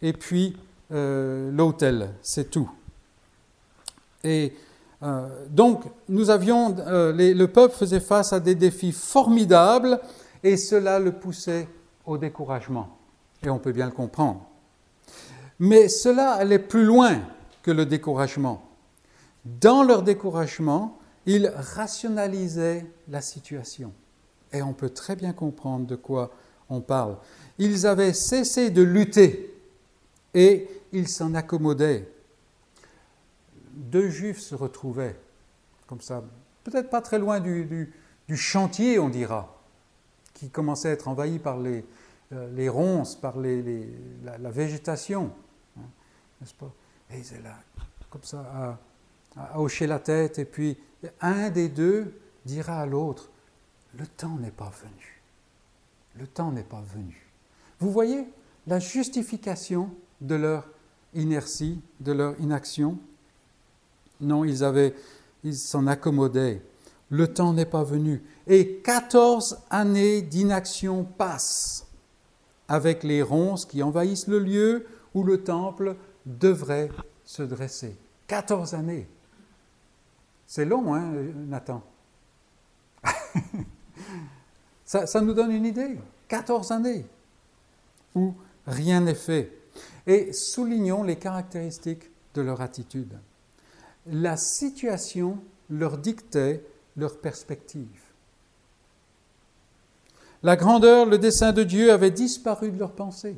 et 0.00 0.12
puis 0.12 0.56
euh, 0.92 1.50
l'autel, 1.52 2.10
c'est 2.22 2.50
tout. 2.50 2.70
Et 4.24 4.52
euh, 5.02 5.26
donc 5.48 5.84
nous 6.08 6.30
avions, 6.30 6.76
euh, 6.78 7.12
le 7.12 7.46
peuple 7.46 7.74
faisait 7.74 8.00
face 8.00 8.32
à 8.32 8.40
des 8.40 8.54
défis 8.54 8.92
formidables 8.92 10.00
et 10.42 10.56
cela 10.56 10.98
le 10.98 11.12
poussait 11.12 11.68
au 12.06 12.18
découragement. 12.18 12.98
Et 13.42 13.50
on 13.50 13.58
peut 13.58 13.72
bien 13.72 13.86
le 13.86 13.92
comprendre. 13.92 14.46
Mais 15.58 15.88
cela 15.88 16.32
allait 16.32 16.58
plus 16.58 16.84
loin 16.84 17.20
que 17.62 17.70
le 17.70 17.86
découragement. 17.86 18.62
Dans 19.44 19.82
leur 19.82 20.02
découragement, 20.02 20.98
ils 21.26 21.48
rationalisaient 21.54 22.86
la 23.08 23.20
situation. 23.20 23.92
Et 24.52 24.62
on 24.62 24.72
peut 24.72 24.90
très 24.90 25.16
bien 25.16 25.32
comprendre 25.32 25.86
de 25.86 25.96
quoi 25.96 26.30
on 26.68 26.80
parle. 26.80 27.16
Ils 27.58 27.86
avaient 27.86 28.12
cessé 28.12 28.70
de 28.70 28.82
lutter 28.82 29.54
et 30.34 30.68
ils 30.92 31.08
s'en 31.08 31.34
accommodaient. 31.34 32.08
Deux 33.72 34.08
juifs 34.08 34.40
se 34.40 34.54
retrouvaient, 34.54 35.16
comme 35.86 36.00
ça, 36.00 36.22
peut-être 36.64 36.90
pas 36.90 37.00
très 37.00 37.18
loin 37.18 37.40
du, 37.40 37.92
chantier, 38.34 38.98
on 38.98 39.08
dira, 39.08 39.61
qui 40.44 40.50
commençait 40.50 40.88
à 40.88 40.92
être 40.92 41.08
envahi 41.08 41.38
par 41.38 41.58
les, 41.58 41.84
euh, 42.32 42.70
ronces, 42.70 43.16
par 43.16 43.38
la, 43.38 44.50
végétation. 44.50 45.32
Hein, 45.78 45.84
n'est-ce 46.40 46.54
pas? 46.54 46.72
Et 47.10 47.20
étaient 47.20 47.42
là, 47.42 47.56
comme 48.10 48.24
ça, 48.24 48.40
à 48.40 48.78
à 49.36 49.60
hocher 49.60 49.86
la 49.86 49.98
tête, 49.98 50.38
et 50.38 50.44
puis 50.44 50.76
un 51.20 51.50
des 51.50 51.68
deux 51.68 52.14
dira 52.44 52.80
à 52.80 52.86
l'autre, 52.86 53.30
le 53.94 54.06
temps 54.06 54.36
n'est 54.36 54.50
pas 54.50 54.72
venu. 54.82 55.22
Le 56.16 56.26
temps 56.26 56.52
n'est 56.52 56.62
pas 56.62 56.82
venu. 56.94 57.26
Vous 57.78 57.90
voyez 57.90 58.26
la 58.66 58.78
justification 58.78 59.90
de 60.20 60.34
leur 60.34 60.68
inertie, 61.14 61.80
de 62.00 62.12
leur 62.12 62.38
inaction? 62.40 62.98
Non, 64.20 64.44
ils 64.44 64.62
avaient, 64.62 64.94
ils 65.42 65.56
s'en 65.56 65.86
accommodaient. 65.86 66.62
Le 67.12 67.28
temps 67.28 67.52
n'est 67.52 67.66
pas 67.66 67.84
venu. 67.84 68.22
Et 68.46 68.78
14 68.78 69.58
années 69.68 70.22
d'inaction 70.22 71.04
passent 71.04 71.86
avec 72.68 73.02
les 73.02 73.20
ronces 73.20 73.66
qui 73.66 73.82
envahissent 73.82 74.28
le 74.28 74.38
lieu 74.38 74.86
où 75.12 75.22
le 75.22 75.44
temple 75.44 75.94
devrait 76.24 76.88
se 77.26 77.42
dresser. 77.42 77.98
14 78.28 78.72
années. 78.72 79.06
C'est 80.46 80.64
long, 80.64 80.94
hein, 80.94 81.12
Nathan? 81.48 81.82
Ça, 84.86 85.20
nous 85.20 85.34
donne 85.34 85.52
une 85.52 85.66
idée. 85.66 85.98
14 86.28 86.72
années. 86.72 87.04
où 88.14 88.32
rien 88.66 89.02
n'est 89.02 89.14
fait. 89.14 89.52
Et 90.06 90.32
soulignons 90.32 91.02
les 91.02 91.16
caractéristiques 91.16 92.10
de 92.32 92.40
leur 92.40 92.62
attitude. 92.62 93.18
La 94.06 94.38
situation 94.38 95.38
leur 95.68 95.98
dictait 95.98 96.64
leur 96.96 97.18
perspective. 97.18 98.00
La 100.42 100.56
grandeur, 100.56 101.06
le 101.06 101.18
dessein 101.18 101.52
de 101.52 101.62
Dieu 101.62 101.92
avait 101.92 102.10
disparu 102.10 102.70
de 102.70 102.78
leur 102.78 102.92
pensée. 102.92 103.36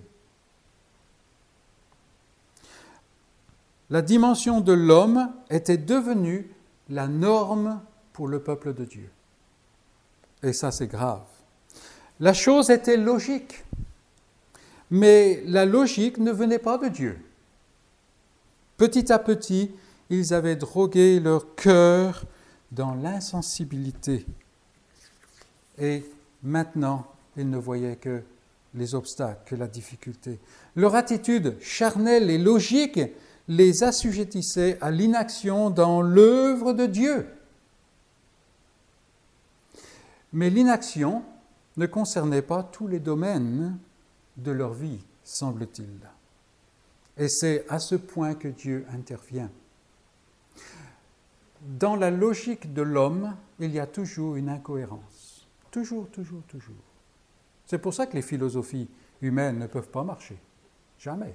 La 3.90 4.00
dimension 4.00 4.60
de 4.60 4.72
l'homme 4.72 5.30
était 5.50 5.76
devenue 5.76 6.50
la 6.88 7.06
norme 7.06 7.82
pour 8.12 8.28
le 8.28 8.42
peuple 8.42 8.72
de 8.72 8.84
Dieu. 8.84 9.10
Et 10.42 10.52
ça, 10.52 10.70
c'est 10.70 10.86
grave. 10.86 11.22
La 12.20 12.32
chose 12.32 12.70
était 12.70 12.96
logique, 12.96 13.64
mais 14.90 15.42
la 15.46 15.66
logique 15.66 16.18
ne 16.18 16.32
venait 16.32 16.58
pas 16.58 16.78
de 16.78 16.88
Dieu. 16.88 17.18
Petit 18.76 19.12
à 19.12 19.18
petit, 19.18 19.70
ils 20.10 20.32
avaient 20.32 20.56
drogué 20.56 21.20
leur 21.20 21.54
cœur 21.54 22.24
dans 22.74 22.94
l'insensibilité. 22.94 24.26
Et 25.78 26.04
maintenant, 26.42 27.06
ils 27.36 27.48
ne 27.48 27.58
voyaient 27.58 27.96
que 27.96 28.22
les 28.74 28.94
obstacles, 28.94 29.40
que 29.46 29.54
la 29.54 29.68
difficulté. 29.68 30.38
Leur 30.76 30.94
attitude 30.94 31.56
charnelle 31.60 32.30
et 32.30 32.38
logique 32.38 33.00
les 33.46 33.84
assujettissait 33.84 34.78
à 34.80 34.90
l'inaction 34.90 35.70
dans 35.70 36.02
l'œuvre 36.02 36.72
de 36.72 36.86
Dieu. 36.86 37.26
Mais 40.32 40.50
l'inaction 40.50 41.22
ne 41.76 41.86
concernait 41.86 42.42
pas 42.42 42.62
tous 42.62 42.88
les 42.88 42.98
domaines 42.98 43.78
de 44.36 44.50
leur 44.50 44.72
vie, 44.72 44.98
semble-t-il. 45.22 46.00
Et 47.16 47.28
c'est 47.28 47.64
à 47.68 47.78
ce 47.78 47.94
point 47.94 48.34
que 48.34 48.48
Dieu 48.48 48.84
intervient. 48.92 49.50
Dans 51.64 51.96
la 51.96 52.10
logique 52.10 52.74
de 52.74 52.82
l'homme, 52.82 53.34
il 53.58 53.72
y 53.72 53.80
a 53.80 53.86
toujours 53.86 54.36
une 54.36 54.50
incohérence. 54.50 55.48
Toujours, 55.70 56.08
toujours, 56.08 56.42
toujours. 56.46 56.74
C'est 57.64 57.78
pour 57.78 57.94
ça 57.94 58.06
que 58.06 58.14
les 58.14 58.22
philosophies 58.22 58.88
humaines 59.22 59.58
ne 59.58 59.66
peuvent 59.66 59.88
pas 59.88 60.04
marcher. 60.04 60.38
Jamais. 60.98 61.34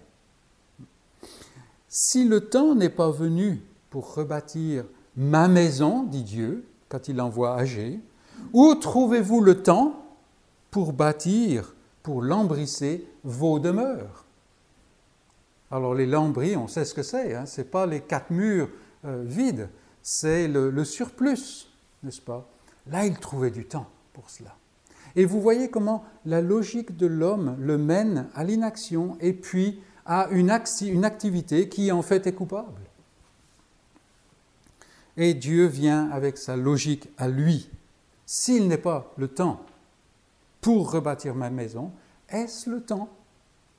Si 1.88 2.26
le 2.26 2.42
temps 2.42 2.76
n'est 2.76 2.90
pas 2.90 3.10
venu 3.10 3.62
pour 3.90 4.14
rebâtir 4.14 4.86
ma 5.18 5.48
maison, 5.48 6.04
dit 6.04 6.24
Dieu, 6.24 6.66
quand 6.88 7.08
il 7.08 7.20
envoie 7.20 7.56
Agé, 7.56 8.00
où 8.54 8.76
trouvez-vous 8.76 9.42
le 9.42 9.64
temps 9.64 10.06
pour 10.70 10.94
bâtir, 10.94 11.74
pour 12.04 12.22
lambrisser 12.22 13.08
vos 13.24 13.60
demeures? 13.60 14.26
Alors 15.72 15.96
les 15.96 16.06
lambris, 16.06 16.56
on 16.56 16.68
sait 16.68 16.86
ce 16.86 16.94
que 16.94 17.04
c'est, 17.04 17.36
hein, 17.36 17.46
ce 17.48 17.62
n'est 17.62 17.68
pas 17.68 17.86
les 17.86 18.02
quatre 18.02 18.32
murs 18.32 18.70
euh, 19.06 19.24
vides, 19.26 19.70
c'est 20.02 20.48
le, 20.48 20.84
surplus, 20.86 21.68
n'est-ce 22.04 22.22
pas? 22.22 22.48
Là, 22.88 23.06
il 23.06 23.18
trouvait 23.18 23.52
du 23.52 23.66
temps 23.66 23.88
pour 24.14 24.30
cela. 24.30 24.56
Et 25.16 25.26
vous 25.26 25.42
voyez 25.42 25.70
comment 25.70 26.04
la 26.26 26.42
logique 26.42 26.96
de 26.98 27.08
l'homme 27.08 27.56
le 27.60 27.78
mène 27.78 28.28
à 28.36 28.44
l'inaction 28.44 29.18
et 29.20 29.34
puis 29.34 29.82
à 30.06 30.28
une 30.32 30.50
activité 30.50 31.70
qui 31.70 31.92
en 31.92 32.02
fait 32.02 32.28
est 32.28 32.34
coupable. 32.34 32.82
Et 35.18 35.34
Dieu 35.34 35.66
vient 35.66 36.10
avec 36.12 36.38
sa 36.38 36.56
logique 36.56 37.10
à 37.18 37.28
lui. 37.28 37.70
S'il 38.26 38.68
n'est 38.68 38.78
pas 38.78 39.12
le 39.18 39.28
temps 39.28 39.66
pour 40.62 40.92
rebâtir 40.92 41.36
ma 41.36 41.50
maison, 41.50 41.92
est-ce 42.30 42.70
le 42.70 42.82
temps 42.82 43.10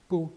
pour 0.08 0.30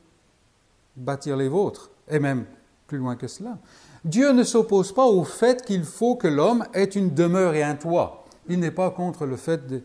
bâtir 0.96 1.36
les 1.36 1.50
vôtres? 1.50 1.90
Et 2.08 2.20
même 2.20 2.46
plus 2.88 2.98
loin 2.98 3.16
que 3.16 3.28
cela. 3.28 3.58
Dieu 4.06 4.34
ne 4.34 4.44
s'oppose 4.44 4.92
pas 4.92 5.06
au 5.06 5.24
fait 5.24 5.64
qu'il 5.64 5.86
faut 5.86 6.16
que 6.16 6.28
l'homme 6.28 6.66
ait 6.74 6.84
une 6.84 7.14
demeure 7.14 7.56
et 7.56 7.64
un 7.64 7.76
toit. 7.76 8.26
Il 8.50 8.60
n'est 8.60 8.72
pas 8.72 8.92
contre 8.92 9.26
le 9.26 9.38
fait 9.38 9.66
de, 9.68 9.82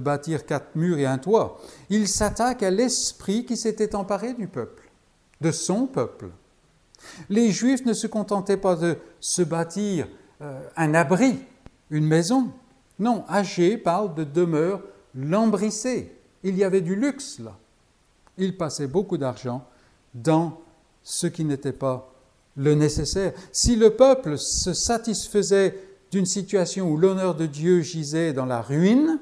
bâtir 0.00 0.46
quatre 0.46 0.74
murs 0.74 0.98
et 0.98 1.06
un 1.06 1.18
toit. 1.18 1.60
Il 1.88 2.08
s'attaque 2.08 2.62
à 2.62 2.70
l'esprit 2.70 3.44
qui 3.44 3.56
s'était 3.56 3.94
emparé 3.94 4.34
du 4.34 4.48
peuple, 4.48 4.90
de 5.40 5.52
son 5.52 5.86
peuple. 5.86 6.30
Les 7.28 7.50
Juifs 7.50 7.84
ne 7.84 7.92
se 7.92 8.06
contentaient 8.06 8.56
pas 8.56 8.74
de 8.74 8.98
se 9.20 9.42
bâtir 9.42 10.08
euh, 10.40 10.60
un 10.76 10.94
abri, 10.94 11.38
une 11.90 12.06
maison. 12.06 12.50
Non, 12.98 13.24
Agé 13.28 13.76
parle 13.76 14.14
de 14.14 14.24
demeure 14.24 14.82
lambrissée. 15.14 16.16
Il 16.42 16.56
y 16.56 16.64
avait 16.64 16.80
du 16.80 16.96
luxe 16.96 17.38
là. 17.38 17.56
Il 18.38 18.56
passait 18.56 18.86
beaucoup 18.86 19.18
d'argent 19.18 19.64
dans 20.14 20.60
ce 21.02 21.26
qui 21.26 21.44
n'était 21.44 21.72
pas 21.72 22.11
le 22.56 22.74
nécessaire. 22.74 23.32
Si 23.52 23.76
le 23.76 23.90
peuple 23.90 24.38
se 24.38 24.74
satisfaisait 24.74 25.78
d'une 26.10 26.26
situation 26.26 26.90
où 26.90 26.96
l'honneur 26.96 27.34
de 27.34 27.46
Dieu 27.46 27.80
gisait 27.80 28.32
dans 28.32 28.46
la 28.46 28.60
ruine, 28.60 29.18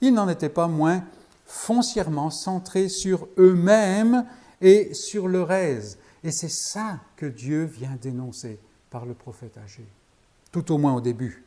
ils 0.00 0.14
n'en 0.14 0.28
étaient 0.28 0.48
pas 0.48 0.68
moins 0.68 1.04
foncièrement 1.46 2.30
centrés 2.30 2.88
sur 2.88 3.26
eux-mêmes 3.38 4.24
et 4.60 4.94
sur 4.94 5.26
leur 5.26 5.50
aise. 5.50 5.98
Et 6.22 6.30
c'est 6.30 6.50
ça 6.50 7.00
que 7.16 7.26
Dieu 7.26 7.64
vient 7.64 7.96
dénoncer 8.00 8.58
par 8.90 9.04
le 9.04 9.14
prophète 9.14 9.58
Agé, 9.62 9.84
tout 10.52 10.72
au 10.72 10.78
moins 10.78 10.94
au 10.94 11.00
début. 11.00 11.44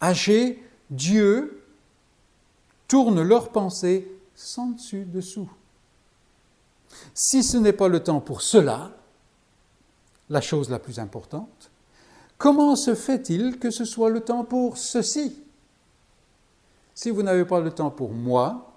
Agé, 0.00 0.62
Dieu 0.90 1.62
tourne 2.86 3.22
leurs 3.22 3.50
pensées 3.50 4.08
sans 4.34 4.68
dessus 4.68 5.04
dessous. 5.04 5.50
Si 7.12 7.42
ce 7.42 7.56
n'est 7.56 7.72
pas 7.72 7.88
le 7.88 8.02
temps 8.02 8.20
pour 8.20 8.42
cela, 8.42 8.92
la 10.30 10.40
chose 10.40 10.70
la 10.70 10.78
plus 10.78 10.98
importante, 10.98 11.70
comment 12.38 12.76
se 12.76 12.94
fait-il 12.94 13.58
que 13.58 13.70
ce 13.70 13.84
soit 13.84 14.10
le 14.10 14.20
temps 14.20 14.44
pour 14.44 14.78
ceci? 14.78 15.42
Si 16.94 17.10
vous 17.10 17.22
n'avez 17.22 17.44
pas 17.44 17.60
le 17.60 17.72
temps 17.72 17.90
pour 17.90 18.12
moi, 18.12 18.72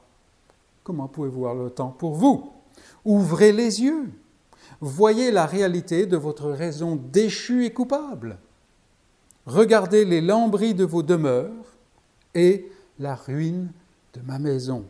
comment 0.83 1.07
pouvez-vous 1.07 1.47
avoir 1.47 1.65
le 1.65 1.69
temps 1.69 1.91
pour 1.91 2.15
vous? 2.15 2.51
Ouvrez 3.05 3.51
les 3.51 3.81
yeux. 3.81 4.09
Voyez 4.81 5.31
la 5.31 5.45
réalité 5.45 6.05
de 6.05 6.17
votre 6.17 6.49
raison 6.49 6.95
déchue 6.95 7.65
et 7.65 7.73
coupable. 7.73 8.37
Regardez 9.45 10.03
les 10.03 10.21
lambris 10.21 10.73
de 10.73 10.83
vos 10.83 11.03
demeures 11.03 11.51
et 12.35 12.69
la 12.99 13.15
ruine 13.15 13.71
de 14.13 14.21
ma 14.21 14.39
maison. 14.39 14.85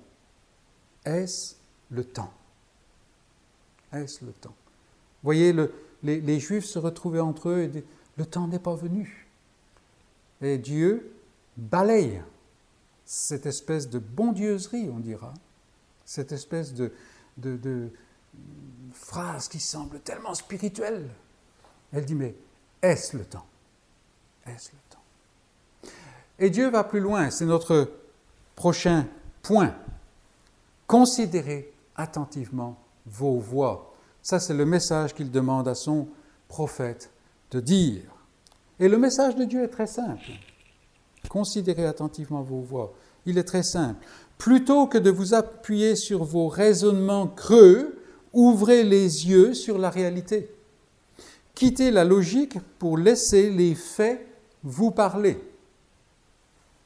Est-ce 1.06 1.56
le 1.92 2.04
temps? 2.04 2.34
Est-ce 3.94 4.26
le 4.26 4.32
temps? 4.32 4.56
Voyez, 5.24 5.54
les, 6.04 6.40
Juifs 6.40 6.66
se 6.66 6.80
retrouvaient 6.80 7.20
entre 7.20 7.50
eux 7.50 7.62
et 7.64 7.68
disaient, 7.68 7.86
le 8.18 8.26
temps 8.26 8.48
n'est 8.48 8.60
pas 8.60 8.76
venu. 8.76 9.28
Et 10.42 10.58
Dieu 10.58 11.12
balaye 11.56 12.22
cette 13.06 13.46
espèce 13.46 13.90
de 13.90 14.00
bondieuserie, 14.00 14.90
on 14.94 15.00
dira, 15.00 15.34
cette 16.06 16.32
espèce 16.32 16.74
de, 16.74 16.92
phrase 18.94 19.48
qui 19.48 19.60
semble 19.60 20.00
tellement 20.00 20.34
spirituelle. 20.34 21.10
Elle 21.94 22.06
dit, 22.06 22.16
mais 22.16 22.36
est-ce 22.82 23.18
le 23.18 23.24
temps? 23.24 23.46
Est-ce 24.46 24.72
le 24.72 24.78
temps? 24.90 25.92
Et 26.40 26.50
Dieu 26.50 26.70
va 26.70 26.84
plus 26.84 27.00
loin, 27.00 27.30
c'est 27.30 27.46
notre 27.46 27.92
prochain 28.56 29.08
point. 29.42 29.76
Considérez 30.86 31.74
attentivement 31.96 32.78
vos 33.06 33.40
voix. 33.40 33.94
Ça, 34.28 34.42
c'est 34.42 34.54
le 34.54 34.66
message 34.66 35.16
qu'il 35.16 35.32
demande 35.32 35.70
à 35.70 35.74
son 35.74 36.10
prophète 36.50 37.12
de 37.52 37.62
dire. 37.62 38.02
Et 38.78 38.90
le 38.90 38.98
message 38.98 39.38
de 39.38 39.46
Dieu 39.46 39.64
est 39.64 39.70
très 39.70 39.88
simple. 39.88 40.32
Considérez 41.30 41.86
attentivement 41.86 42.42
vos 42.42 42.60
voix. 42.60 42.94
Il 43.26 43.38
est 43.38 43.46
très 43.46 43.64
simple. 43.64 44.06
Plutôt 44.38 44.86
que 44.86 44.98
de 44.98 45.10
vous 45.10 45.34
appuyer 45.34 45.96
sur 45.96 46.26
vos 46.26 46.50
raisonnements 46.50 47.30
creux, 47.30 48.02
ouvrez 48.34 48.84
les 48.84 49.30
yeux 49.30 49.54
sur 49.54 49.78
la 49.78 49.90
réalité. 49.90 50.54
Quittez 51.56 51.90
la 51.90 52.04
logique 52.04 52.60
pour 52.80 52.98
laisser 52.98 53.50
les 53.50 53.76
faits 53.76 54.28
vous 54.62 54.92
parler. 54.92 55.42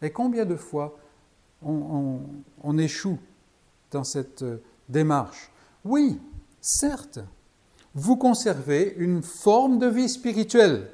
Et 0.04 0.12
combien 0.12 0.46
de 0.46 0.58
fois 0.58 0.96
on, 1.66 2.78
échoue 2.78 3.18
dans 3.90 4.04
cette 4.04 4.44
euh, 4.44 4.62
démarche? 4.88 5.50
Oui, 5.84 6.20
certes, 6.62 7.20
vous 7.94 8.16
conservez 8.16 8.94
une 8.98 9.22
forme 9.22 9.80
de 9.80 9.88
vie 9.88 10.08
spirituelle, 10.08 10.90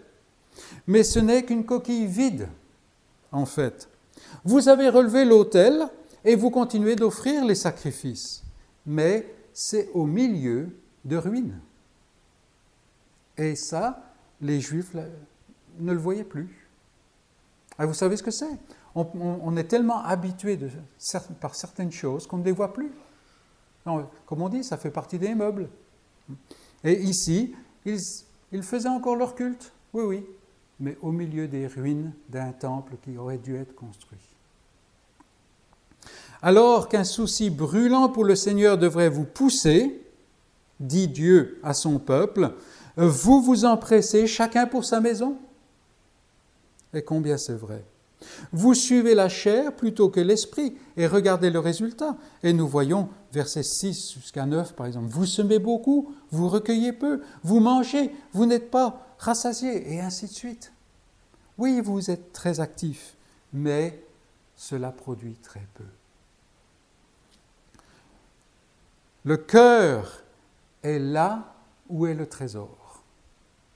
mais 0.87 1.03
ce 1.03 1.19
n'est 1.19 1.43
qu'une 1.43 1.65
coquille 1.65 2.07
vide 2.07 2.47
en 3.31 3.45
fait. 3.45 3.89
Vous 4.43 4.69
avez 4.69 4.89
relevé 4.89 5.25
l'autel 5.25 5.87
et 6.25 6.35
vous 6.35 6.49
continuez 6.49 6.95
d'offrir 6.95 7.45
les 7.45 7.55
sacrifices, 7.55 8.43
mais 8.85 9.31
c'est 9.53 9.89
au 9.93 10.05
milieu 10.05 10.69
de 11.05 11.17
ruines. 11.17 11.59
Et 13.37 13.55
ça, 13.55 14.01
les 14.41 14.59
Juifs 14.59 14.95
ne 15.79 15.91
le 15.91 15.99
voyaient 15.99 16.23
plus. 16.23 16.67
Et 17.79 17.85
vous 17.85 17.93
savez 17.93 18.17
ce 18.17 18.23
que 18.23 18.31
c'est? 18.31 18.57
On, 18.95 19.55
est 19.57 19.65
tellement 19.65 20.03
habitué 20.03 20.57
par 21.39 21.53
certaines 21.53 21.91
choses 21.91 22.25
qu'on 22.25 22.37
ne 22.37 22.43
les 22.43 22.51
voit 22.51 22.73
plus. 22.73 22.91
Comme 24.25 24.41
on 24.41 24.49
dit, 24.49 24.63
ça 24.63 24.77
fait 24.77 24.91
partie 24.91 25.19
des 25.19 25.35
meubles. 25.35 25.69
Et 26.83 27.01
ici, 27.01 27.55
ils, 27.85 27.99
ils 28.51 28.63
faisaient 28.63 28.89
encore 28.89 29.15
leur 29.15 29.35
culte, 29.35 29.71
oui, 29.93 30.03
oui, 30.03 30.25
mais 30.79 30.97
au 31.01 31.11
milieu 31.11 31.47
des 31.47 31.67
ruines 31.67 32.11
d'un 32.29 32.51
temple 32.51 32.93
qui 33.03 33.17
aurait 33.17 33.37
dû 33.37 33.55
être 33.55 33.73
construit. 33.75 34.19
Alors 36.41 36.87
qu'un 36.87 37.03
souci 37.03 37.49
brûlant 37.49 38.09
pour 38.09 38.23
le 38.23 38.35
Seigneur 38.35 38.77
devrait 38.77 39.09
vous 39.09 39.25
pousser, 39.25 40.01
dit 40.79 41.07
Dieu 41.07 41.59
à 41.63 41.73
son 41.73 41.97
peuple, 41.97 42.53
vous 42.95 43.41
vous 43.41 43.65
empressez 43.65 44.27
chacun 44.27 44.67
pour 44.67 44.85
sa 44.85 44.99
maison? 44.99 45.37
Et 46.93 47.01
combien 47.01 47.37
c'est 47.37 47.55
vrai? 47.55 47.83
Vous 48.51 48.73
suivez 48.73 49.15
la 49.15 49.29
chair 49.29 49.75
plutôt 49.75 50.09
que 50.09 50.19
l'esprit 50.19 50.77
et 50.95 51.07
regardez 51.07 51.49
le 51.49 51.59
résultat. 51.59 52.17
Et 52.43 52.53
nous 52.53 52.67
voyons 52.67 53.09
versets 53.31 53.63
6 53.63 54.13
jusqu'à 54.13 54.45
9 54.45 54.73
par 54.73 54.87
exemple. 54.87 55.07
Vous 55.07 55.25
semez 55.25 55.59
beaucoup, 55.59 56.13
vous 56.31 56.49
recueillez 56.49 56.93
peu, 56.93 57.21
vous 57.43 57.59
mangez, 57.59 58.11
vous 58.33 58.45
n'êtes 58.45 58.71
pas 58.71 59.05
rassasié 59.19 59.93
et 59.93 59.99
ainsi 59.99 60.25
de 60.27 60.31
suite. 60.31 60.71
Oui, 61.57 61.81
vous 61.81 62.11
êtes 62.11 62.33
très 62.33 62.59
actif, 62.59 63.15
mais 63.51 64.03
cela 64.55 64.91
produit 64.91 65.35
très 65.35 65.65
peu. 65.73 65.83
Le 69.23 69.37
cœur 69.37 70.23
est 70.83 70.99
là 70.99 71.53
où 71.89 72.05
est 72.05 72.13
le 72.13 72.27
trésor. 72.27 73.03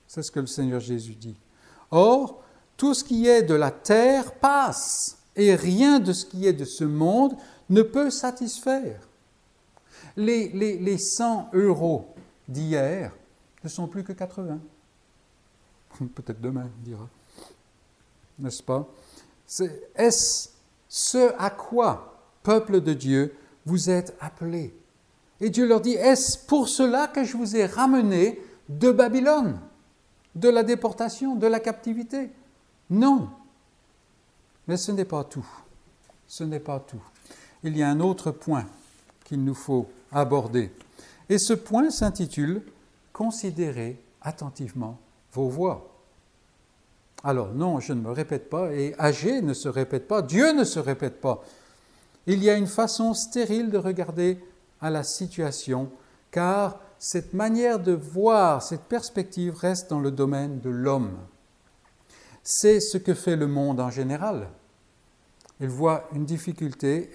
C'est 0.06 0.22
ce 0.22 0.30
que 0.30 0.40
le 0.40 0.46
Seigneur 0.46 0.80
Jésus 0.80 1.14
dit. 1.14 1.36
Or, 1.90 2.42
tout 2.76 2.94
ce 2.94 3.04
qui 3.04 3.26
est 3.28 3.42
de 3.42 3.54
la 3.54 3.70
terre 3.70 4.34
passe, 4.34 5.18
et 5.36 5.54
rien 5.54 5.98
de 5.98 6.12
ce 6.12 6.26
qui 6.26 6.46
est 6.46 6.52
de 6.52 6.64
ce 6.64 6.84
monde 6.84 7.36
ne 7.70 7.82
peut 7.82 8.10
satisfaire. 8.10 9.00
Les, 10.16 10.48
les, 10.48 10.98
100 10.98 11.50
euros 11.54 12.14
d'hier 12.46 13.12
ne 13.64 13.68
sont 13.68 13.86
plus 13.86 14.04
que 14.04 14.12
80. 14.12 14.58
Peut-être 16.14 16.40
demain, 16.40 16.68
on 16.78 16.84
dira. 16.84 17.08
N'est-ce 18.38 18.62
pas? 18.62 18.86
Est-ce 19.94 20.50
ce 20.88 21.32
à 21.38 21.48
quoi, 21.48 22.20
peuple 22.42 22.82
de 22.82 22.92
Dieu, 22.92 23.34
vous 23.64 23.88
êtes 23.88 24.14
appelés 24.20 24.74
Et 25.40 25.48
Dieu 25.48 25.66
leur 25.66 25.80
dit, 25.80 25.94
est-ce 25.94 26.38
pour 26.46 26.68
cela 26.68 27.06
que 27.06 27.24
je 27.24 27.36
vous 27.36 27.56
ai 27.56 27.64
ramené 27.64 28.38
de 28.68 28.90
Babylone, 28.90 29.58
de 30.34 30.50
la 30.50 30.62
déportation, 30.62 31.36
de 31.36 31.46
la 31.46 31.60
captivité? 31.60 32.30
Non. 32.92 33.30
Mais 34.68 34.76
ce 34.76 34.92
n'est 34.92 35.06
pas 35.06 35.24
tout. 35.24 35.46
Ce 36.26 36.44
n'est 36.44 36.60
pas 36.60 36.78
tout. 36.78 37.02
Il 37.64 37.74
y 37.74 37.82
a 37.82 37.88
un 37.88 38.00
autre 38.00 38.30
point 38.30 38.66
qu'il 39.24 39.42
nous 39.42 39.54
faut 39.54 39.88
aborder. 40.12 40.70
Et 41.30 41.38
ce 41.38 41.54
point 41.54 41.90
s'intitule 41.90 42.62
Considérez 43.14 43.98
attentivement 44.20 44.98
vos 45.32 45.48
voix. 45.48 45.90
Alors 47.24 47.52
non, 47.52 47.80
je 47.80 47.92
ne 47.92 48.00
me 48.00 48.10
répète 48.10 48.50
pas, 48.50 48.72
et 48.72 48.94
Agé 48.98 49.42
ne 49.42 49.54
se 49.54 49.68
répète 49.68 50.08
pas, 50.08 50.22
Dieu 50.22 50.52
ne 50.52 50.64
se 50.64 50.78
répète 50.78 51.20
pas. 51.20 51.42
Il 52.26 52.42
y 52.42 52.50
a 52.50 52.56
une 52.56 52.66
façon 52.66 53.14
stérile 53.14 53.70
de 53.70 53.78
regarder 53.78 54.38
à 54.80 54.90
la 54.90 55.02
situation, 55.02 55.90
car 56.30 56.80
cette 56.98 57.32
manière 57.34 57.78
de 57.78 57.92
voir, 57.92 58.62
cette 58.62 58.84
perspective 58.84 59.56
reste 59.56 59.90
dans 59.90 60.00
le 60.00 60.10
domaine 60.10 60.60
de 60.60 60.70
l'homme. 60.70 61.16
C'est 62.42 62.80
ce 62.80 62.98
que 62.98 63.14
fait 63.14 63.36
le 63.36 63.46
monde 63.46 63.80
en 63.80 63.90
général. 63.90 64.48
Il 65.60 65.68
voit 65.68 66.08
une 66.12 66.24
difficulté 66.24 67.10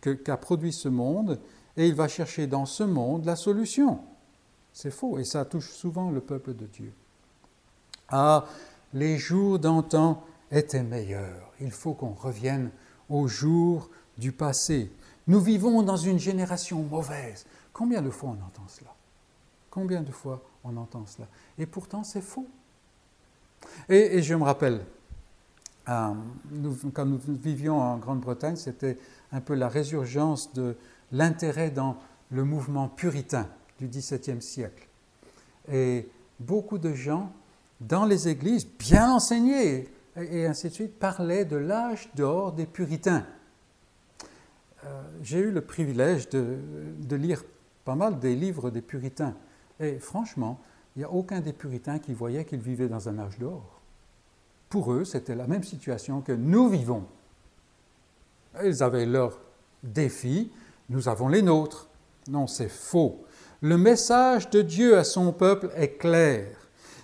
qu'a 0.00 0.36
produit 0.36 0.72
ce 0.72 0.88
monde, 0.88 1.38
et 1.76 1.86
il 1.86 1.94
va 1.94 2.08
chercher 2.08 2.48
dans 2.48 2.66
ce 2.66 2.82
monde 2.82 3.24
la 3.24 3.36
solution. 3.36 4.00
C'est 4.72 4.90
faux, 4.90 5.18
et 5.18 5.24
ça 5.24 5.44
touche 5.44 5.70
souvent 5.70 6.10
le 6.10 6.20
peuple 6.20 6.54
de 6.54 6.66
Dieu. 6.66 6.92
Ah, 8.08 8.46
les 8.94 9.16
jours 9.16 9.58
d'antan 9.58 10.24
étaient 10.50 10.82
meilleurs. 10.82 11.52
Il 11.60 11.70
faut 11.70 11.94
qu'on 11.94 12.14
revienne 12.14 12.70
aux 13.08 13.28
jours 13.28 13.90
du 14.16 14.32
passé. 14.32 14.90
Nous 15.28 15.40
vivons 15.40 15.82
dans 15.82 15.96
une 15.96 16.18
génération 16.18 16.82
mauvaise. 16.82 17.46
Combien 17.72 18.02
de 18.02 18.10
fois 18.10 18.30
on 18.30 18.44
entend 18.44 18.66
cela? 18.66 18.94
Combien 19.70 20.02
de 20.02 20.10
fois 20.10 20.42
on 20.64 20.76
entend 20.76 21.06
cela? 21.06 21.28
Et 21.58 21.66
pourtant, 21.66 22.02
c'est 22.02 22.22
faux. 22.22 22.48
Et, 23.88 24.22
je 24.22 24.34
me 24.34 24.44
rappelle, 24.44 24.80
euh, 25.88 26.12
quand 26.92 27.06
nous 27.06 27.20
vivions 27.26 27.80
en 27.80 27.96
Grande-Bretagne, 27.96 28.56
c'était 28.56 28.98
un 29.32 29.40
peu 29.40 29.54
la 29.54 29.68
résurgence 29.68 30.52
de 30.52 30.76
l'intérêt 31.12 31.70
dans 31.70 31.96
le 32.30 32.44
mouvement 32.44 32.88
puritain 32.88 33.48
du 33.78 33.88
XVIIe 33.88 34.42
siècle. 34.42 34.86
Et 35.70 36.08
beaucoup 36.40 36.78
de 36.78 36.92
gens 36.92 37.32
dans 37.80 38.04
les 38.04 38.28
églises, 38.28 38.66
bien 38.66 39.12
enseignés, 39.12 39.88
et 40.16 40.46
ainsi 40.46 40.68
de 40.68 40.74
suite, 40.74 40.98
parlaient 40.98 41.44
de 41.44 41.56
l'âge 41.56 42.10
d'or 42.14 42.52
des 42.52 42.66
puritains. 42.66 43.24
Euh, 44.84 45.02
j'ai 45.22 45.38
eu 45.38 45.50
le 45.50 45.60
privilège 45.60 46.28
de, 46.28 47.16
lire 47.16 47.44
pas 47.84 47.94
mal 47.94 48.18
des 48.18 48.34
livres 48.34 48.70
des 48.70 48.82
puritains. 48.82 49.34
Et 49.80 49.98
franchement, 49.98 50.60
il 50.96 51.00
n'y 51.00 51.04
a 51.04 51.10
aucun 51.10 51.40
des 51.40 51.52
puritains 51.52 51.98
qui 51.98 52.12
voyait 52.12 52.44
qu'ils 52.44 52.60
vivaient 52.60 52.88
dans 52.88 53.08
un 53.08 53.18
âge 53.18 53.38
d'or. 53.38 53.80
Pour 54.68 54.92
eux, 54.92 55.04
c'était 55.04 55.34
la 55.34 55.46
même 55.46 55.64
situation 55.64 56.20
que 56.20 56.32
nous 56.32 56.68
vivons. 56.68 57.04
Ils 58.64 58.82
avaient 58.82 59.06
leurs 59.06 59.38
défis, 59.82 60.50
nous 60.88 61.08
avons 61.08 61.28
les 61.28 61.42
nôtres. 61.42 61.88
Non, 62.28 62.46
c'est 62.46 62.68
faux. 62.68 63.24
Le 63.60 63.78
message 63.78 64.50
de 64.50 64.62
Dieu 64.62 64.98
à 64.98 65.04
son 65.04 65.32
peuple 65.32 65.70
est 65.74 65.96
clair. 65.98 66.48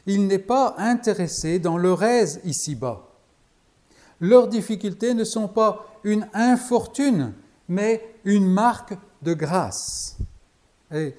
Il 0.07 0.27
n'est 0.27 0.38
pas 0.38 0.75
intéressé 0.79 1.59
dans 1.59 1.79
leur 1.79 2.03
aise 2.03 2.40
ici-bas. 2.44 3.09
Leurs 4.20 4.49
difficultés 4.49 5.14
ne 5.14 5.25
sont 5.25 5.49
pas 5.49 5.87
une 6.05 6.29
infortune, 6.35 7.33
mais 7.68 8.14
une 8.25 8.47
marque 8.47 8.97
de 9.23 9.35
grâce. 9.35 10.18
Et 10.92 11.14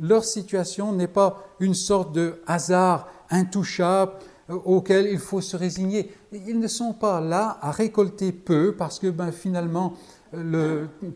leur 0.00 0.24
situation 0.24 0.92
n'est 0.92 1.08
pas 1.08 1.44
une 1.60 1.74
sorte 1.74 2.12
de 2.12 2.42
hasard 2.46 3.08
intouchable 3.30 4.12
euh, 4.50 4.54
auquel 4.64 5.06
il 5.06 5.18
faut 5.18 5.40
se 5.40 5.56
résigner. 5.56 6.12
Ils 6.32 6.58
ne 6.58 6.68
sont 6.68 6.92
pas 6.92 7.20
là 7.20 7.58
à 7.60 7.70
récolter 7.70 8.32
peu 8.32 8.74
parce 8.76 8.98
que 8.98 9.08
ben, 9.08 9.32
finalement 9.32 9.94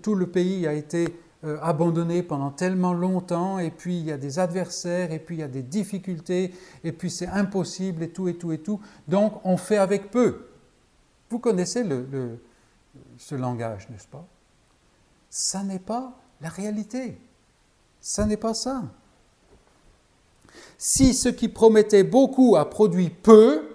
tout 0.03 0.15
le 0.15 0.27
pays 0.27 0.67
a 0.67 0.75
été 0.75 1.09
euh, 1.45 1.59
abandonné 1.63 2.23
pendant 2.23 2.51
tellement 2.51 2.93
longtemps, 2.93 3.59
et 3.59 3.71
puis 3.71 3.99
il 3.99 4.05
y 4.05 4.13
a 4.13 4.19
des 4.19 4.39
adversaires, 4.39 5.13
et 5.13 5.19
puis 5.19 5.37
il 5.37 5.41
y 5.41 5.45
a 5.45 5.49
des 5.49 5.63
difficultés, 5.63 6.53
et 6.83 6.93
puis 6.93 7.11
c'est 7.11 7.27
impossible, 7.27 8.03
et 8.03 8.11
tout, 8.11 8.27
et 8.29 8.35
tout, 8.35 8.53
et 8.53 8.59
tout. 8.59 8.81
Donc 9.07 9.41
on 9.45 9.57
fait 9.57 9.77
avec 9.77 10.11
peu. 10.11 10.49
Vous 11.31 11.39
connaissez 11.39 11.85
ce 13.19 13.35
langage, 13.35 13.89
n'est-ce 13.91 14.09
pas? 14.09 14.27
Ça 15.31 15.63
n'est 15.63 15.79
pas 15.79 16.13
la 16.41 16.49
réalité. 16.49 17.19
Ça 18.09 18.25
n'est 18.25 18.37
pas 18.37 18.55
ça. 18.55 18.85
Si 20.79 21.13
ce 21.13 21.29
qui 21.29 21.49
promettait 21.49 22.05
beaucoup 22.05 22.55
a 22.57 22.71
produit 22.71 23.11
peu, 23.11 23.69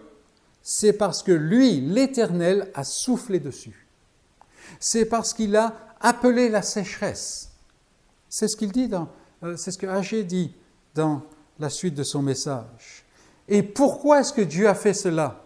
c'est 0.62 0.94
parce 0.94 1.22
que 1.22 1.32
lui, 1.32 1.82
l'Éternel, 1.82 2.72
a 2.74 2.84
soufflé 2.84 3.40
dessus 3.40 3.82
c'est 4.80 5.06
parce 5.06 5.34
qu'il 5.34 5.56
a 5.56 5.74
appelé 6.00 6.50
la 6.50 6.62
sécheresse. 6.62 7.52
C'est 8.30 8.48
ce 8.48 8.56
qu'il 8.56 8.72
dit 8.72 8.90
euh, 9.44 9.58
ce 9.58 9.78
que 9.78 9.88
Agé 9.88 10.24
dit 10.24 10.54
dans 10.96 11.22
la 11.60 11.70
suite 11.70 11.96
de 11.96 12.04
son 12.04 12.22
message. 12.22 13.06
Et 13.48 13.64
pourquoi 13.64 14.22
est-ce 14.22 14.34
que 14.34 14.42
Dieu 14.42 14.68
a 14.68 14.76
fait 14.76 14.94
cela? 14.94 15.46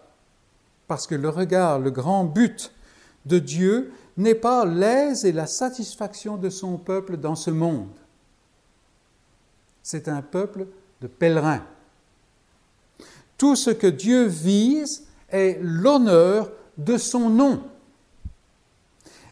Parce 0.86 1.06
que 1.06 1.14
le 1.14 1.28
regard, 1.28 1.78
le 1.78 1.90
grand 1.90 2.24
but 2.24 2.72
de 3.26 3.38
Dieu 3.38 3.92
n'est 4.16 4.34
pas 4.34 4.64
l'aise 4.64 5.24
et 5.24 5.32
la 5.32 5.46
satisfaction 5.46 6.36
de 6.36 6.48
son 6.48 6.78
peuple 6.78 7.16
dans 7.16 7.34
ce 7.34 7.50
monde. 7.50 7.88
C'est 9.86 10.08
un 10.08 10.20
peuple 10.20 10.66
de 11.00 11.06
pèlerins. 11.06 11.62
Tout 13.38 13.54
ce 13.54 13.70
que 13.70 13.86
Dieu 13.86 14.24
vise 14.24 15.04
est 15.28 15.60
l'honneur 15.62 16.50
de 16.76 16.96
son 16.98 17.30
nom. 17.30 17.62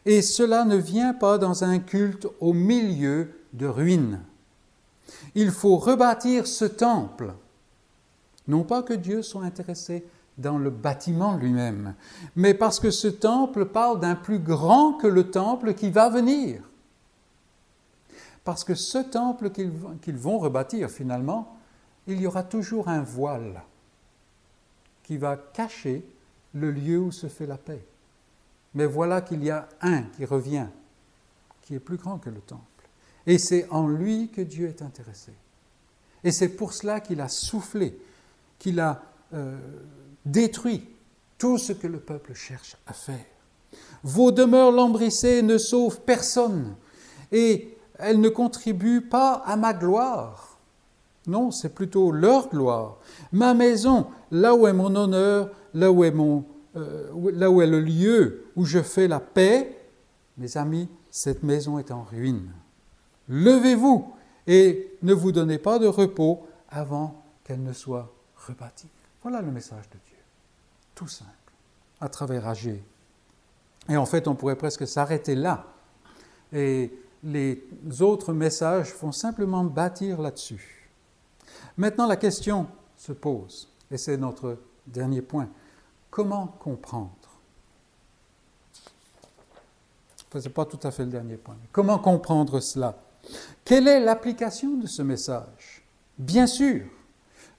Et 0.07 0.23
cela 0.23 0.65
ne 0.65 0.77
vient 0.77 1.13
pas 1.13 1.39
dans 1.39 1.65
un 1.65 1.81
culte 1.81 2.29
au 2.39 2.53
milieu 2.53 3.33
de 3.53 3.67
ruines. 3.67 4.21
Il 5.35 5.51
faut 5.51 5.77
rebâtir 5.77 6.47
ce 6.47 6.67
temple. 6.67 7.35
Non 8.47 8.63
pas 8.63 8.85
que 8.85 8.95
Dieu 8.95 9.23
soit 9.23 9.43
intéressé 9.43 10.05
dans 10.39 10.59
le 10.59 10.71
bâtiment 10.71 11.37
lui-même, 11.37 11.95
mais 12.37 12.55
parce 12.55 12.79
que 12.79 12.93
ce 12.93 13.09
temple 13.09 13.65
parle 13.65 13.99
d'un 13.99 14.15
plus 14.15 14.39
grand 14.39 14.93
que 14.93 15.09
le 15.09 15.33
temple 15.33 15.75
qui 15.75 15.91
va 15.91 16.11
venir. 16.11 16.63
Parce 18.45 18.63
que 18.63 18.75
ce 18.75 18.99
temple 18.99 19.51
qu'ils 19.51 20.17
vont 20.17 20.39
rebâtir 20.39 20.91
finalement, 20.91 21.57
il 22.07 22.21
y 22.21 22.27
aura 22.27 22.43
toujours 22.43 22.89
un 22.89 23.03
voile 23.03 23.63
qui 25.03 25.17
va 25.17 25.37
cacher 25.37 26.05
le 26.53 26.71
lieu 26.71 26.99
où 26.99 27.13
se 27.13 27.27
fait 27.27 27.47
la 27.47 27.57
paix. 27.57 27.85
Mais 28.75 28.87
voilà 28.87 29.23
qu'il 29.23 29.43
y 29.43 29.51
a 29.51 29.69
un 29.81 30.03
qui 30.03 30.25
revient, 30.25 30.67
qui 31.63 31.75
est 31.75 31.81
plus 31.81 31.97
grand 31.97 32.19
que 32.19 32.31
le 32.31 32.41
temple. 32.41 32.63
Et 33.27 33.39
c'est 33.39 33.69
en 33.71 33.89
lui 33.89 34.29
que 34.29 34.43
Dieu 34.43 34.69
est 34.69 34.83
intéressé. 34.83 35.33
Et 36.23 36.33
c'est 36.33 36.51
pour 36.51 36.73
cela 36.73 37.01
qu'il 37.01 37.21
a 37.21 37.29
soufflé, 37.29 37.99
qu'il 38.59 38.81
a 38.81 39.03
euh, 39.33 39.59
détruit 40.25 40.87
tout 41.39 41.59
ce 41.59 41.73
que 41.73 41.87
le 41.87 42.01
peuple 42.01 42.35
cherche 42.35 42.77
à 42.87 42.93
faire. 42.93 43.25
Vos 44.03 44.33
demeures 44.33 44.73
lambrissées 44.73 45.43
ne 45.43 45.59
sauvent 45.59 46.01
personne 46.03 46.77
et 47.33 47.74
elles 47.99 48.21
ne 48.21 48.29
contribuent 48.29 49.09
pas 49.09 49.43
à 49.47 49.57
ma 49.57 49.73
gloire. 49.73 50.59
Non, 51.27 51.51
c'est 51.51 51.75
plutôt 51.75 52.11
leur 52.11 52.49
gloire. 52.51 52.99
Ma 53.33 53.55
maison, 53.55 54.07
là 54.31 54.55
où 54.55 54.67
est 54.67 54.73
mon 54.73 54.95
honneur, 54.95 55.51
là 55.73 55.91
où 55.91 56.05
est, 56.05 56.11
mon, 56.11 56.45
euh, 56.77 57.11
le 57.15 57.81
lieu 57.81 58.45
où 58.57 58.65
je 58.65 58.81
fais 58.83 59.09
la 59.09 59.21
paix, 59.21 59.81
mes 60.37 60.57
amis, 60.57 60.89
cette 61.11 61.43
maison 61.43 61.79
est 61.79 61.91
en 61.91 62.03
ruine. 62.03 62.51
Levez-vous 63.29 64.13
et 64.47 64.99
ne 65.03 65.15
vous 65.15 65.33
donnez 65.33 65.59
pas 65.59 65.79
de 65.79 65.87
repos 65.87 66.47
avant 66.69 67.23
qu'elle 67.45 67.63
ne 67.63 67.73
soit 67.73 68.13
rebâtie. 68.47 68.91
Voilà 69.23 69.41
le 69.41 69.51
message 69.51 69.89
de 69.91 69.99
Dieu. 70.05 70.19
Tout 70.95 71.09
simple, 71.09 71.31
à 72.01 72.09
travers 72.09 72.47
Agé. 72.47 72.83
Et 73.89 73.97
en 73.97 74.07
fait, 74.07 74.29
on 74.29 74.35
pourrait 74.35 74.57
presque 74.57 74.87
s'arrêter 74.87 75.35
là. 75.35 75.67
Et 76.53 76.93
les 77.25 77.67
autres 78.01 78.33
messages 78.33 78.89
font 78.89 79.13
simplement 79.13 79.65
bâtir 79.65 80.21
là-dessus. 80.21 80.91
Maintenant, 81.77 82.07
la 82.07 82.17
question 82.17 82.67
se 82.97 83.13
pose, 83.13 83.69
et 83.91 83.97
c'est 83.97 84.17
notre 84.17 84.59
dernier 84.87 85.23
point. 85.23 85.49
Comment 86.11 86.47
comprendre? 86.47 87.11
Ce 90.33 90.39
n'est 90.39 90.49
pas 90.49 90.65
tout 90.65 90.81
à 90.83 90.91
fait 90.91 91.05
le 91.05 91.11
dernier 91.11 91.37
point. 91.37 91.57
comment 91.71 91.99
comprendre 91.99 92.61
cela? 92.61 92.99
Quelle 93.65 93.89
est 93.89 94.01
l'application 94.01 94.77
de 94.77 94.87
ce 94.87 95.03
message? 95.03 95.85
Bien 96.19 96.47
sûr, 96.47 96.83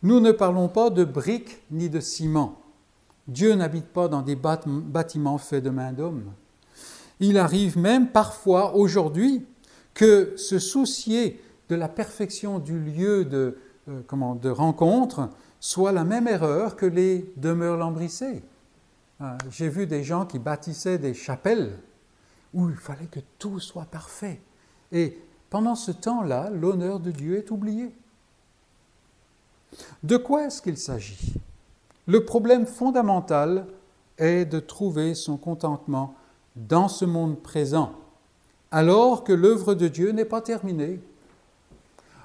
nous 0.04 0.20
ne 0.20 0.32
parlons 0.32 0.68
pas 0.68 0.90
de 0.90 1.04
briques 1.04 1.64
ni 1.72 1.90
de 1.90 2.00
ciment. 2.00 2.62
Dieu 3.28 3.56
n'habite 3.56 3.88
pas 3.88 4.08
dans 4.08 4.22
des 4.22 4.36
bâtiments 4.36 5.38
faits 5.38 5.64
de 5.64 5.70
main 5.70 5.94
d'homme. 5.94 6.32
Il 7.20 7.38
arrive 7.38 7.78
même 7.78 8.10
parfois 8.10 8.76
aujourd'hui 8.76 9.46
que 9.96 10.38
se 10.38 10.60
soucier 10.60 11.42
de 11.70 11.76
la 11.76 11.90
perfection 11.90 12.60
du 12.60 12.78
lieu 12.78 13.26
de, 13.26 13.58
euh, 13.90 14.02
comment, 14.06 14.36
de 14.36 14.50
rencontre 14.50 15.30
soit 15.60 15.92
la 15.92 16.04
même 16.04 16.28
erreur 16.28 16.76
que 16.76 16.86
les 16.86 17.34
demeures 17.38 17.78
lambrissées. 17.78 18.44
Euh, 19.22 19.36
j'ai 19.50 19.70
vu 19.70 19.88
des 19.88 20.04
gens 20.04 20.28
qui 20.28 20.38
bâtissaient 20.38 21.00
des 21.00 21.16
chapelles 21.16 21.80
où 22.54 22.70
il 22.70 22.76
fallait 22.76 23.08
que 23.08 23.22
tout 23.40 23.60
soit 23.60 23.86
parfait. 23.86 24.40
Et 24.92 25.18
pendant 25.50 25.76
ce 25.76 25.92
temps-là, 25.92 26.50
l'honneur 26.52 27.00
de 27.00 27.12
Dieu 27.12 27.38
est 27.38 27.50
oublié. 27.50 27.96
De 30.04 30.18
quoi 30.18 30.46
est-ce 30.46 30.62
qu'il 30.62 30.78
s'agit? 30.78 31.34
Le 32.08 32.24
problème 32.24 32.66
fondamental 32.66 33.66
est 34.18 34.46
de 34.46 34.60
trouver 34.60 35.16
son 35.16 35.38
contentement 35.38 36.16
dans 36.56 36.88
ce 36.88 37.04
monde 37.04 37.42
présent, 37.42 37.94
alors 38.76 39.24
que 39.24 39.32
l'œuvre 39.32 39.74
de 39.74 39.88
Dieu 39.88 40.12
n'est 40.12 40.26
pas 40.26 40.42
terminée. 40.42 41.00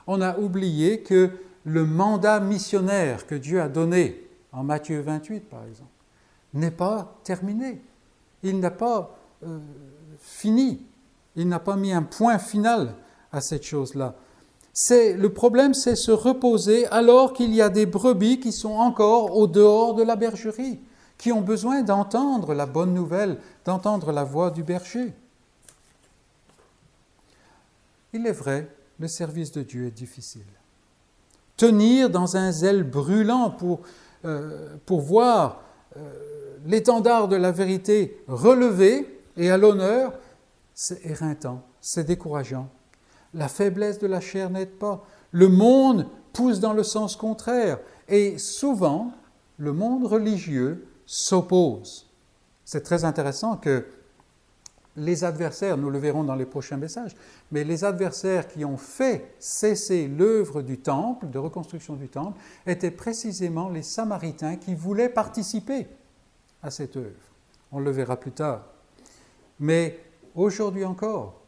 On 0.09 0.21
a 0.21 0.37
oublié 0.37 1.01
que 1.01 1.31
le 1.65 1.87
mandat 1.87 2.41
missionnaire 2.41 3.29
que 3.29 3.37
Dieu 3.37 3.61
a 3.61 3.69
donné, 3.69 4.29
en 4.51 4.65
Matthieu 4.65 5.01
28 5.01 5.49
par 5.49 5.65
exemple, 5.65 5.93
n'est 6.53 6.73
pas 6.73 7.15
terminé. 7.23 7.81
Il 8.43 8.59
n'a 8.59 8.73
pas 8.73 9.17
euh, 9.45 9.61
fini. 10.19 10.85
Il 11.37 11.47
n'a 11.47 11.61
pas 11.61 11.77
mis 11.77 11.93
un 11.93 12.03
point 12.03 12.41
final 12.41 12.95
à 13.31 13.41
cette 13.41 13.63
chose-là. 13.63 14.17
C'est, 14.73 15.13
le 15.13 15.33
problème, 15.33 15.73
c'est 15.73 15.95
se 15.95 16.11
reposer 16.11 16.89
alors 16.89 17.33
qu'il 17.33 17.55
y 17.55 17.63
a 17.63 17.69
des 17.69 17.87
brebis 17.87 18.41
qui 18.41 18.51
sont 18.51 18.73
encore 18.73 19.37
au 19.37 19.47
dehors 19.47 19.95
de 19.95 20.03
la 20.03 20.17
bergerie, 20.17 20.81
qui 21.17 21.31
ont 21.31 21.43
besoin 21.43 21.83
d'entendre 21.83 22.55
la 22.55 22.67
bonne 22.67 22.93
nouvelle, 22.93 23.39
d'entendre 23.65 24.11
la 24.11 24.25
voix 24.25 24.51
du 24.51 24.65
berger. 24.65 25.15
Il 28.13 28.27
est 28.27 28.33
vrai, 28.33 28.69
le 28.99 29.09
service 29.09 29.53
de 29.53 29.63
Dieu 29.63 29.87
est 29.87 29.93
difficile. 29.93 30.47
Tenir 31.57 32.11
dans 32.11 32.37
un 32.37 32.53
zèle 32.53 32.83
brûlant 32.83 33.51
pour, 33.51 33.81
euh, 34.25 34.77
pour 34.87 35.01
voir 35.01 35.63
euh, 35.97 36.59
l'étendard 36.65 37.29
de 37.29 37.37
la 37.37 37.53
vérité 37.53 38.23
relevé 38.29 39.23
et 39.37 39.51
à 39.51 39.57
l'honneur, 39.57 40.13
c'est 40.75 41.05
éreintant, 41.05 41.63
c'est 41.81 42.05
décourageant. 42.05 42.69
La 43.35 43.49
faiblesse 43.49 43.99
de 43.99 44.07
la 44.07 44.21
chair 44.21 44.51
n'aide 44.51 44.79
pas. 44.79 45.05
Le 45.31 45.49
monde 45.49 46.07
pousse 46.33 46.61
dans 46.61 46.73
le 46.73 46.83
sens 46.83 47.17
contraire 47.17 47.79
et 48.09 48.39
souvent 48.39 49.13
le 49.59 49.73
monde 49.73 50.07
religieux 50.07 50.87
s'oppose. 51.07 52.11
C'est 52.65 52.83
très 52.83 53.05
intéressant 53.05 53.57
que 53.57 53.85
les 54.97 55.25
adversaires, 55.25 55.77
nous 55.77 55.91
le 55.91 55.99
verrons 55.99 56.25
dans 56.25 56.35
les 56.35 56.47
prochains 56.47 56.77
messages, 56.77 57.15
mais 57.53 57.65
les 57.65 57.85
adversaires 57.85 58.49
qui 58.49 58.65
ont 58.65 58.77
fait 58.77 59.35
cesser 59.39 60.09
l'œuvre 60.09 60.63
du 60.63 60.79
temple, 60.79 61.31
de 61.31 61.39
reconstruction 61.39 61.95
du 61.95 62.09
temple, 62.09 62.39
étaient 62.67 62.91
précisément 62.91 63.69
les 63.69 63.83
Samaritains 63.83 64.57
qui 64.57 64.75
voulaient 64.75 65.09
participer 65.09 65.87
à 66.63 66.71
cette 66.71 66.97
œuvre. 66.97 67.21
On 67.73 67.79
le 67.79 67.91
verra 67.91 68.17
plus 68.17 68.33
tard. 68.33 68.67
Mais 69.61 70.01
aujourd'hui 70.35 70.85
encore, 70.85 71.41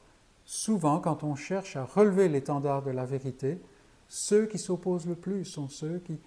souvent 0.45 1.01
quand 1.01 1.25
on 1.25 1.35
cherche 1.35 1.77
à 1.77 1.85
relever 1.85 2.29
l'étendard 2.29 2.83
de 2.83 2.91
la 2.91 3.05
vérité, 3.05 3.59
ceux 4.09 4.47
qui 4.47 4.59
s'opposent 4.59 5.07
le 5.07 5.15
plus 5.15 5.45
sont 5.45 5.69
ceux 5.69 5.99
qui 5.99 6.19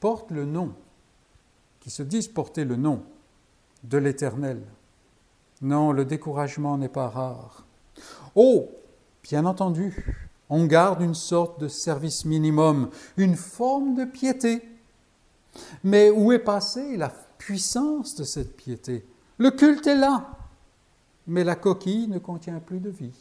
portent 0.00 0.30
le 0.30 0.44
nom, 0.44 0.74
qui 1.80 1.90
se 1.90 2.02
disent 2.02 2.28
porter 2.28 2.64
le 2.64 2.76
nom 2.76 3.02
de 3.84 3.98
l'Éternel. 3.98 4.62
Non, 5.64 5.92
le 5.92 6.04
découragement 6.04 6.76
n'est 6.76 6.90
pas 6.90 7.08
rare. 7.08 7.64
Oh, 8.34 8.68
bien 9.22 9.46
entendu, 9.46 10.14
on 10.50 10.66
garde 10.66 11.00
une 11.00 11.14
sorte 11.14 11.58
de 11.58 11.68
service 11.68 12.26
minimum, 12.26 12.90
une 13.16 13.34
forme 13.34 13.94
de 13.94 14.04
piété. 14.04 14.60
Mais 15.82 16.10
où 16.10 16.32
est 16.32 16.38
passée 16.38 16.98
la 16.98 17.08
puissance 17.38 18.14
de 18.14 18.24
cette 18.24 18.54
piété? 18.58 19.06
Le 19.38 19.50
culte 19.50 19.86
est 19.86 19.96
là, 19.96 20.32
mais 21.26 21.44
la 21.44 21.56
coquille 21.56 22.08
ne 22.08 22.18
contient 22.18 22.60
plus 22.60 22.80
de 22.80 22.90
vie, 22.90 23.16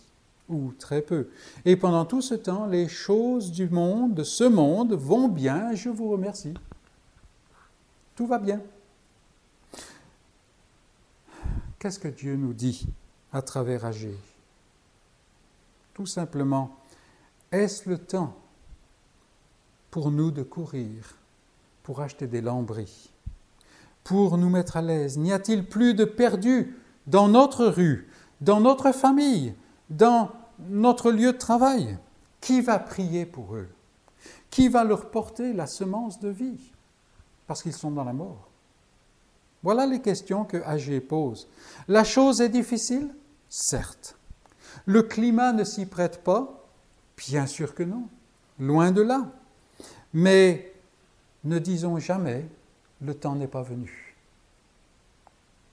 ou 0.50 0.74
très 0.78 1.02
peu. 1.02 1.30
Et 1.64 1.78
pendant 1.78 2.04
tout 2.04 2.22
ce 2.22 2.36
temps, 2.36 2.66
les 2.66 2.90
choses 2.90 3.54
du 3.54 3.70
monde, 3.70 4.16
de 4.16 4.24
ce 4.26 4.44
monde, 4.44 4.92
vont 4.92 5.30
bien, 5.30 5.74
je 5.76 5.88
vous 5.88 6.10
remercie. 6.10 6.56
Tout 8.18 8.28
va 8.28 8.38
bien. 8.38 8.60
Qu'est-ce 11.84 12.00
que 12.00 12.08
Dieu 12.08 12.38
nous 12.38 12.54
dit 12.54 12.88
à 13.34 13.42
travers 13.42 13.84
Agé? 13.84 14.16
Tout 15.94 16.06
simplement, 16.06 16.78
est-ce 17.52 17.90
le 17.90 17.98
temps 17.98 18.38
pour 19.92 20.10
nous 20.10 20.32
de 20.32 20.44
courir 20.44 21.18
pour 21.84 22.00
acheter 22.00 22.26
des 22.26 22.40
lambris, 22.40 23.12
pour 24.06 24.38
nous 24.38 24.50
mettre 24.50 24.78
à 24.78 24.82
l'aise? 24.82 25.18
N'y 25.18 25.34
a-t-il 25.34 25.68
plus 25.68 25.94
de 25.94 26.06
perdus 26.06 26.74
dans 27.06 27.28
notre 27.28 27.66
rue, 27.66 28.08
dans 28.40 28.62
notre 28.62 28.94
famille, 28.94 29.54
dans 29.90 30.32
notre 30.60 31.12
lieu 31.12 31.34
de 31.34 31.38
travail? 31.38 31.98
Qui 32.40 32.62
va 32.62 32.80
prier 32.80 33.26
pour 33.26 33.58
eux? 33.58 33.68
Qui 34.50 34.70
va 34.70 34.86
leur 34.86 35.12
porter 35.12 35.52
la 35.52 35.68
semence 35.68 36.22
de 36.22 36.30
vie? 36.30 36.72
Parce 37.46 37.62
qu'ils 37.62 37.74
sont 37.74 37.92
dans 37.92 38.06
la 38.06 38.14
mort. 38.14 38.53
Voilà 39.64 39.86
les 39.86 40.02
questions 40.02 40.44
que 40.44 40.58
Agé 40.66 41.00
pose. 41.00 41.48
La 41.88 42.04
chose 42.04 42.42
est 42.42 42.50
difficile? 42.50 43.10
Certes. 43.50 44.18
Le 44.86 45.04
climat 45.04 45.54
ne 45.54 45.64
s'y 45.64 45.86
prête 45.86 46.24
pas? 46.24 46.68
Bien 47.18 47.48
sûr 47.48 47.74
que 47.74 47.84
non. 47.84 48.08
Loin 48.60 48.92
de 48.92 49.02
là. 49.02 49.32
Mais 50.14 50.74
ne 51.44 51.60
disons 51.60 51.98
jamais 51.98 52.46
le 53.02 53.14
temps 53.14 53.36
n'est 53.36 53.48
pas 53.48 53.64
venu. 53.64 54.16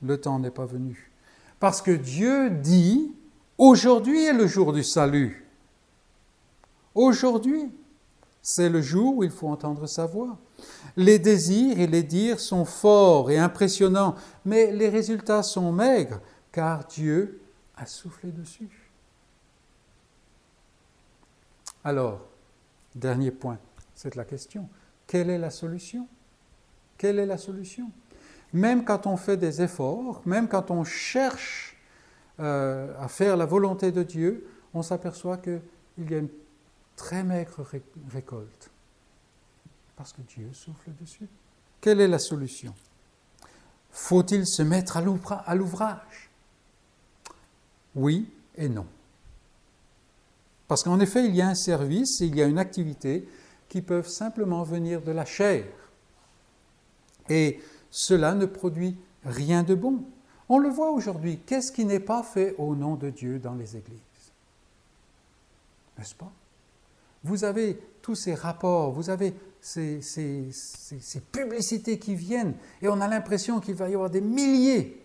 Le 0.02 0.20
temps 0.20 0.38
n'est 0.38 0.50
pas 0.50 0.66
venu. 0.66 1.10
Parce 1.58 1.82
que 1.82 1.90
Dieu 1.90 2.50
dit, 2.50 3.14
aujourd'hui 3.58 4.24
est 4.24 4.32
le 4.32 4.46
jour 4.46 4.72
du 4.72 4.82
salut. 4.82 5.46
Aujourd'hui, 6.94 7.70
c'est 8.42 8.68
le 8.68 8.80
jour 8.80 9.18
où 9.18 9.24
il 9.24 9.30
faut 9.30 9.48
entendre 9.48 9.86
sa 9.86 10.06
voix. 10.06 10.38
Les 10.96 11.18
désirs 11.18 11.78
et 11.78 11.86
les 11.86 12.02
dires 12.02 12.40
sont 12.40 12.64
forts 12.64 13.30
et 13.30 13.38
impressionnants, 13.38 14.14
mais 14.44 14.72
les 14.72 14.88
résultats 14.88 15.42
sont 15.42 15.72
maigres, 15.72 16.20
car 16.52 16.84
Dieu 16.86 17.40
a 17.76 17.86
soufflé 17.86 18.30
dessus. 18.30 18.90
Alors, 21.84 22.20
dernier 22.94 23.30
point, 23.30 23.58
c'est 23.94 24.16
la 24.16 24.24
question. 24.24 24.68
Quelle 25.06 25.30
est 25.30 25.38
la 25.38 25.50
solution? 25.50 26.06
Quelle 26.98 27.18
est 27.18 27.26
la 27.26 27.38
solution? 27.38 27.90
Même 28.52 28.84
quand 28.84 29.06
on 29.06 29.16
fait 29.16 29.36
des 29.36 29.62
efforts, 29.62 30.22
même 30.26 30.48
quand 30.48 30.70
on 30.70 30.84
cherche 30.84 31.76
euh, 32.40 32.92
à 33.00 33.08
faire 33.08 33.36
la 33.36 33.46
volonté 33.46 33.92
de 33.92 34.02
Dieu, 34.02 34.46
on 34.74 34.82
s'aperçoit 34.82 35.36
que 35.36 35.60
il 35.98 36.10
y 36.10 36.14
a 36.14 36.18
une 36.18 36.28
très 37.00 37.24
maigre 37.24 37.66
récolte 38.12 38.70
Parce 39.96 40.12
que 40.12 40.20
Dieu 40.20 40.50
souffle 40.52 40.90
dessus. 41.00 41.26
Quelle 41.80 41.98
est 41.98 42.08
la 42.08 42.18
solution? 42.18 42.74
Faut-il 43.90 44.46
se 44.46 44.62
mettre 44.62 44.98
à 44.98 45.54
l'ouvrage? 45.54 46.30
Oui 47.94 48.30
et 48.54 48.68
non. 48.68 48.86
Parce 50.68 50.82
qu'en 50.82 51.00
effet, 51.00 51.24
il 51.24 51.34
y 51.34 51.40
a 51.40 51.48
un 51.48 51.54
service, 51.54 52.20
il 52.20 52.36
y 52.36 52.42
a 52.42 52.46
une 52.46 52.58
activité 52.58 53.26
qui 53.70 53.80
peuvent 53.80 54.06
simplement 54.06 54.62
venir 54.62 55.00
de 55.00 55.10
la 55.10 55.24
chair. 55.24 55.64
Et 57.30 57.62
cela 57.90 58.34
ne 58.34 58.44
produit 58.44 58.98
rien 59.24 59.62
de 59.62 59.74
bon. 59.74 60.04
On 60.50 60.58
le 60.58 60.68
voit 60.68 60.90
aujourd'hui. 60.90 61.40
Qu'est-ce 61.46 61.72
qui 61.72 61.86
n'est 61.86 61.98
pas 61.98 62.22
fait 62.22 62.54
au 62.58 62.76
nom 62.76 62.94
de 62.94 63.08
Dieu 63.08 63.38
dans 63.38 63.54
les 63.54 63.74
églises? 63.74 63.98
N'est-ce 65.96 66.14
pas? 66.14 66.30
Vous 67.24 67.44
avez 67.44 67.78
tous 68.02 68.14
ces 68.14 68.34
rapports, 68.34 68.92
vous 68.92 69.10
avez 69.10 69.34
ces, 69.60 70.00
publicités 71.32 71.98
qui 71.98 72.14
viennent, 72.14 72.54
et 72.80 72.88
on 72.88 73.00
a 73.00 73.08
l'impression 73.08 73.60
qu'il 73.60 73.74
va 73.74 73.88
y 73.88 73.94
avoir 73.94 74.10
des 74.10 74.20
milliers 74.20 75.04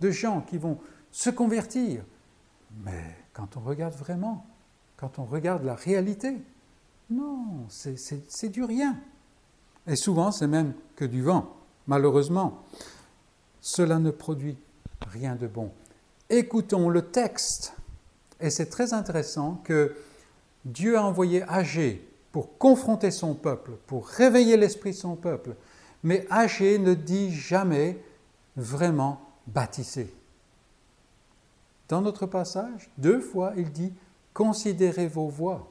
de 0.00 0.10
gens 0.10 0.40
qui 0.40 0.58
vont 0.58 0.78
se 1.10 1.30
convertir. 1.30 2.04
Mais 2.84 3.16
quand 3.32 3.56
on 3.56 3.60
regarde 3.60 3.94
vraiment, 3.94 4.46
quand 4.96 5.18
on 5.18 5.24
regarde 5.24 5.64
la 5.64 5.74
réalité, 5.74 6.36
non, 7.10 7.66
c'est 7.68 8.48
du 8.48 8.64
rien. 8.64 8.98
Et 9.86 9.96
souvent, 9.96 10.32
c'est 10.32 10.46
même 10.46 10.74
que 10.96 11.04
du 11.04 11.22
vent, 11.22 11.56
malheureusement. 11.86 12.62
Cela 13.60 13.98
ne 13.98 14.10
produit 14.10 14.56
rien 15.06 15.36
de 15.36 15.46
bon. 15.46 15.70
Écoutons 16.30 16.88
le 16.88 17.02
texte. 17.02 17.74
Et 18.40 18.50
c'est 18.50 18.66
très 18.66 18.92
intéressant 18.92 19.60
que 19.64 19.94
Dieu 20.64 20.96
a 20.96 21.04
envoyé 21.04 21.42
Agé 21.48 22.06
pour 22.30 22.56
confronter 22.58 23.10
son 23.10 23.34
peuple, 23.34 23.72
pour 23.86 24.06
réveiller 24.06 24.56
l'esprit 24.56 24.92
de 24.92 24.96
son 24.96 25.16
peuple. 25.16 25.54
Mais 26.02 26.26
Agé 26.30 26.78
ne 26.78 26.94
dit 26.94 27.32
jamais 27.32 27.98
vraiment 28.56 29.20
bâtissez. 29.46 30.12
Dans 31.88 32.00
notre 32.00 32.26
passage, 32.26 32.90
deux 32.96 33.20
fois, 33.20 33.52
il 33.56 33.70
dit 33.70 33.92
considérez 34.32 35.08
vos 35.08 35.28
voies. 35.28 35.70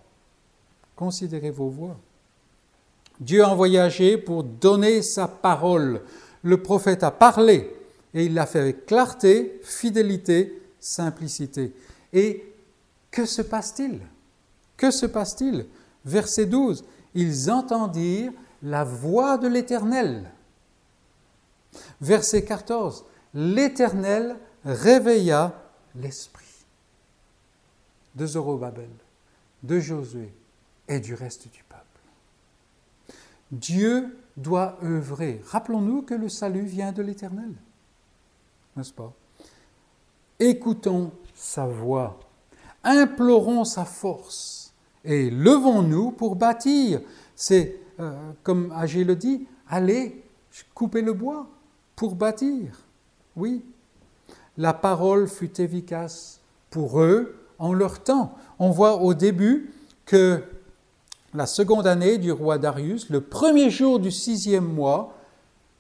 Considérez 0.96 1.52
vos 1.52 1.70
voies. 1.70 1.98
Dieu 3.20 3.44
a 3.44 3.50
envoyé 3.50 3.80
Agé 3.80 4.18
pour 4.18 4.44
donner 4.44 5.02
sa 5.02 5.28
parole. 5.28 6.02
Le 6.44 6.62
prophète 6.62 7.04
a 7.04 7.12
parlé 7.12 7.76
et 8.14 8.26
il 8.26 8.34
l'a 8.34 8.46
fait 8.46 8.60
avec 8.60 8.86
clarté, 8.86 9.60
fidélité, 9.64 10.62
simplicité. 10.80 11.74
Et 12.14 12.54
que 13.10 13.26
se 13.26 13.42
passe-t-il? 13.42 14.00
Que 14.82 14.90
se 14.90 15.06
passe-t-il? 15.06 15.68
Verset 16.06 16.48
12. 16.48 16.84
Ils 17.14 17.52
entendirent 17.52 18.34
la 18.64 18.84
voix 18.84 19.38
de 19.38 19.48
l'Éternel. 19.48 20.32
Verset 22.02 22.44
14. 22.46 23.06
L'Éternel 23.36 24.38
réveilla 24.66 25.54
l'esprit 25.94 26.66
de 28.16 28.26
Zorobabel, 28.26 28.90
de 29.62 29.80
Josué 29.80 30.34
et 30.88 31.00
du 31.00 31.14
reste 31.14 31.52
du 31.52 31.64
peuple. 31.64 33.16
Dieu 33.52 34.18
doit 34.36 34.80
œuvrer. 34.82 35.44
Rappelons-nous 35.46 36.02
que 36.02 36.16
le 36.16 36.28
salut 36.28 36.66
vient 36.66 36.92
de 36.92 37.04
l'Éternel, 37.04 37.54
n'est-ce 38.76 38.94
pas? 38.94 39.14
Écoutons 40.40 41.12
sa 41.36 41.68
voix, 41.68 42.20
implorons 42.84 43.64
sa 43.64 43.86
force 43.86 44.61
et 45.04 45.30
levons-nous 45.30 46.12
pour 46.12 46.36
bâtir. 46.36 47.02
C'est, 47.36 47.78
euh, 48.00 48.12
comme 48.44 48.72
Agé 48.76 49.04
le 49.04 49.16
dit, 49.16 49.48
allez 49.68 50.24
couper 50.74 51.02
le 51.02 51.14
bois 51.14 51.48
pour 51.96 52.16
bâtir. 52.16 52.80
Oui, 53.36 53.64
la 54.58 54.74
parole 54.74 55.28
fut 55.28 55.60
efficace 55.62 56.40
pour 56.70 57.02
eux 57.02 57.36
en 57.58 57.74
leur 57.74 58.04
temps. 58.04 58.36
On 58.60 58.70
voit 58.70 58.98
au 58.98 59.14
début 59.14 59.74
que 60.06 60.44
la 61.34 61.46
seconde 61.46 61.88
année 61.88 62.18
du 62.18 62.32
roi 62.32 62.58
Darius, 62.58 63.10
le 63.10 63.22
premier 63.22 63.70
jour 63.70 64.00
du 64.00 64.12
sixième 64.12 64.66
mois, 64.66 65.16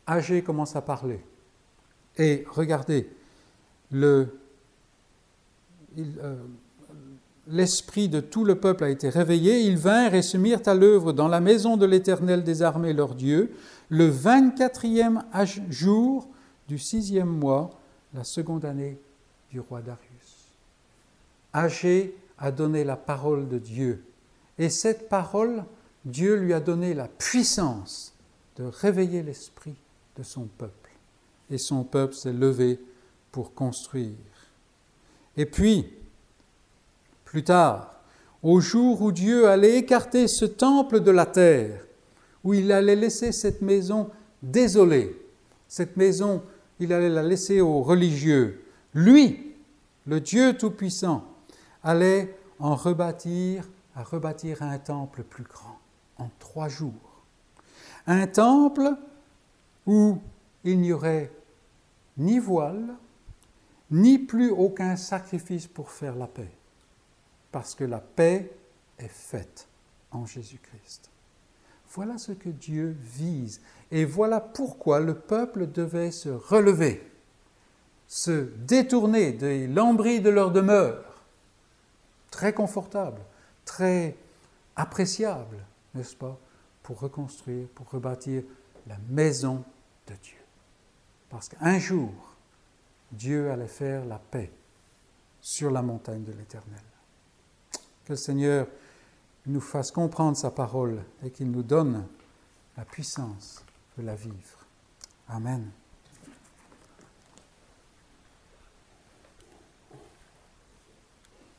Agé 0.07 0.41
commence 0.41 0.75
à 0.75 0.81
parler. 0.81 1.19
Et 2.17 2.45
regardez, 2.49 3.09
euh, 3.93 4.25
l'esprit 7.51 8.09
de 8.09 8.19
tout 8.19 8.45
le 8.45 8.55
peuple 8.55 8.85
a 8.85 8.89
été 8.89 9.09
réveillé. 9.09 9.61
Ils 9.61 9.77
vinrent 9.77 10.15
et 10.15 10.21
se 10.21 10.37
mirent 10.37 10.61
à 10.65 10.73
l'œuvre 10.73 11.13
dans 11.13 11.27
la 11.27 11.41
maison 11.41 11.77
de 11.77 11.85
l'Éternel 11.85 12.43
des 12.43 12.61
armées, 12.61 12.93
leur 12.93 13.15
Dieu, 13.15 13.53
le 13.89 14.09
24e 14.09 15.23
jour 15.69 16.27
du 16.67 16.79
sixième 16.79 17.29
mois, 17.29 17.71
la 18.13 18.23
seconde 18.23 18.65
année 18.65 18.97
du 19.51 19.59
roi 19.59 19.81
Darius. 19.81 20.01
Agé 21.53 22.15
a 22.37 22.51
donné 22.51 22.83
la 22.83 22.95
parole 22.95 23.47
de 23.49 23.57
Dieu. 23.57 24.03
Et 24.57 24.69
cette 24.69 25.09
parole, 25.09 25.65
Dieu 26.05 26.35
lui 26.35 26.53
a 26.53 26.59
donné 26.59 26.93
la 26.93 27.07
puissance 27.07 28.13
de 28.57 28.63
réveiller 28.63 29.21
l'esprit 29.21 29.75
de 30.17 30.23
son 30.23 30.45
peuple. 30.57 30.91
Et 31.49 31.57
son 31.57 31.83
peuple 31.83 32.13
s'est 32.13 32.33
levé 32.33 32.79
pour 33.31 33.53
construire. 33.53 34.15
Et 35.35 35.45
puis, 35.45 35.93
plus 37.31 37.45
tard, 37.45 37.95
au 38.43 38.59
jour 38.59 39.01
où 39.01 39.13
Dieu 39.13 39.47
allait 39.47 39.77
écarter 39.77 40.27
ce 40.27 40.43
temple 40.43 40.99
de 40.99 41.11
la 41.11 41.25
terre, 41.25 41.81
où 42.43 42.53
il 42.53 42.73
allait 42.73 42.97
laisser 42.97 43.31
cette 43.31 43.61
maison 43.61 44.09
désolée, 44.43 45.15
cette 45.69 45.95
maison, 45.95 46.43
il 46.81 46.91
allait 46.91 47.07
la 47.07 47.23
laisser 47.23 47.61
aux 47.61 47.83
religieux, 47.83 48.65
lui, 48.93 49.53
le 50.07 50.19
Dieu 50.19 50.57
Tout-Puissant, 50.57 51.23
allait 51.83 52.35
en 52.59 52.75
rebâtir, 52.75 53.65
à 53.95 54.03
rebâtir 54.03 54.61
un 54.61 54.77
temple 54.77 55.23
plus 55.23 55.45
grand 55.45 55.79
en 56.17 56.29
trois 56.37 56.67
jours. 56.67 57.23
Un 58.07 58.27
temple 58.27 58.93
où 59.85 60.17
il 60.65 60.81
n'y 60.81 60.91
aurait 60.91 61.31
ni 62.17 62.39
voile, 62.39 62.93
ni 63.89 64.19
plus 64.19 64.49
aucun 64.49 64.97
sacrifice 64.97 65.67
pour 65.67 65.91
faire 65.91 66.17
la 66.17 66.27
paix, 66.27 66.51
parce 67.51 67.75
que 67.75 67.83
la 67.83 67.99
paix 67.99 68.51
est 68.97 69.07
faite 69.07 69.67
en 70.11 70.25
Jésus-Christ. 70.25 71.09
Voilà 71.93 72.17
ce 72.17 72.31
que 72.31 72.49
Dieu 72.49 72.95
vise, 73.01 73.61
et 73.91 74.05
voilà 74.05 74.39
pourquoi 74.39 75.01
le 75.01 75.15
peuple 75.15 75.67
devait 75.67 76.11
se 76.11 76.29
relever, 76.29 77.05
se 78.07 78.49
détourner 78.59 79.33
des 79.33 79.67
lambris 79.67 80.21
de 80.21 80.29
leur 80.29 80.51
demeure, 80.51 81.21
très 82.29 82.53
confortable, 82.53 83.21
très 83.65 84.15
appréciable, 84.77 85.57
n'est-ce 85.93 86.15
pas, 86.15 86.39
pour 86.81 86.99
reconstruire, 86.99 87.67
pour 87.75 87.89
rebâtir 87.89 88.43
la 88.87 88.97
maison 89.09 89.63
de 90.07 90.13
Dieu. 90.23 90.39
Parce 91.29 91.49
qu'un 91.49 91.77
jour, 91.77 92.11
Dieu 93.11 93.51
allait 93.51 93.67
faire 93.67 94.05
la 94.05 94.17
paix 94.17 94.51
sur 95.41 95.71
la 95.71 95.81
montagne 95.81 96.23
de 96.23 96.31
l'Éternel. 96.31 96.81
Que 98.05 98.13
le 98.13 98.17
Seigneur 98.17 98.67
nous 99.45 99.61
fasse 99.61 99.91
comprendre 99.91 100.37
sa 100.37 100.51
parole 100.51 101.03
et 101.23 101.31
qu'il 101.31 101.49
nous 101.51 101.63
donne 101.63 102.05
la 102.77 102.85
puissance 102.85 103.63
de 103.97 104.03
la 104.03 104.15
vivre. 104.15 104.65
Amen. 105.27 105.71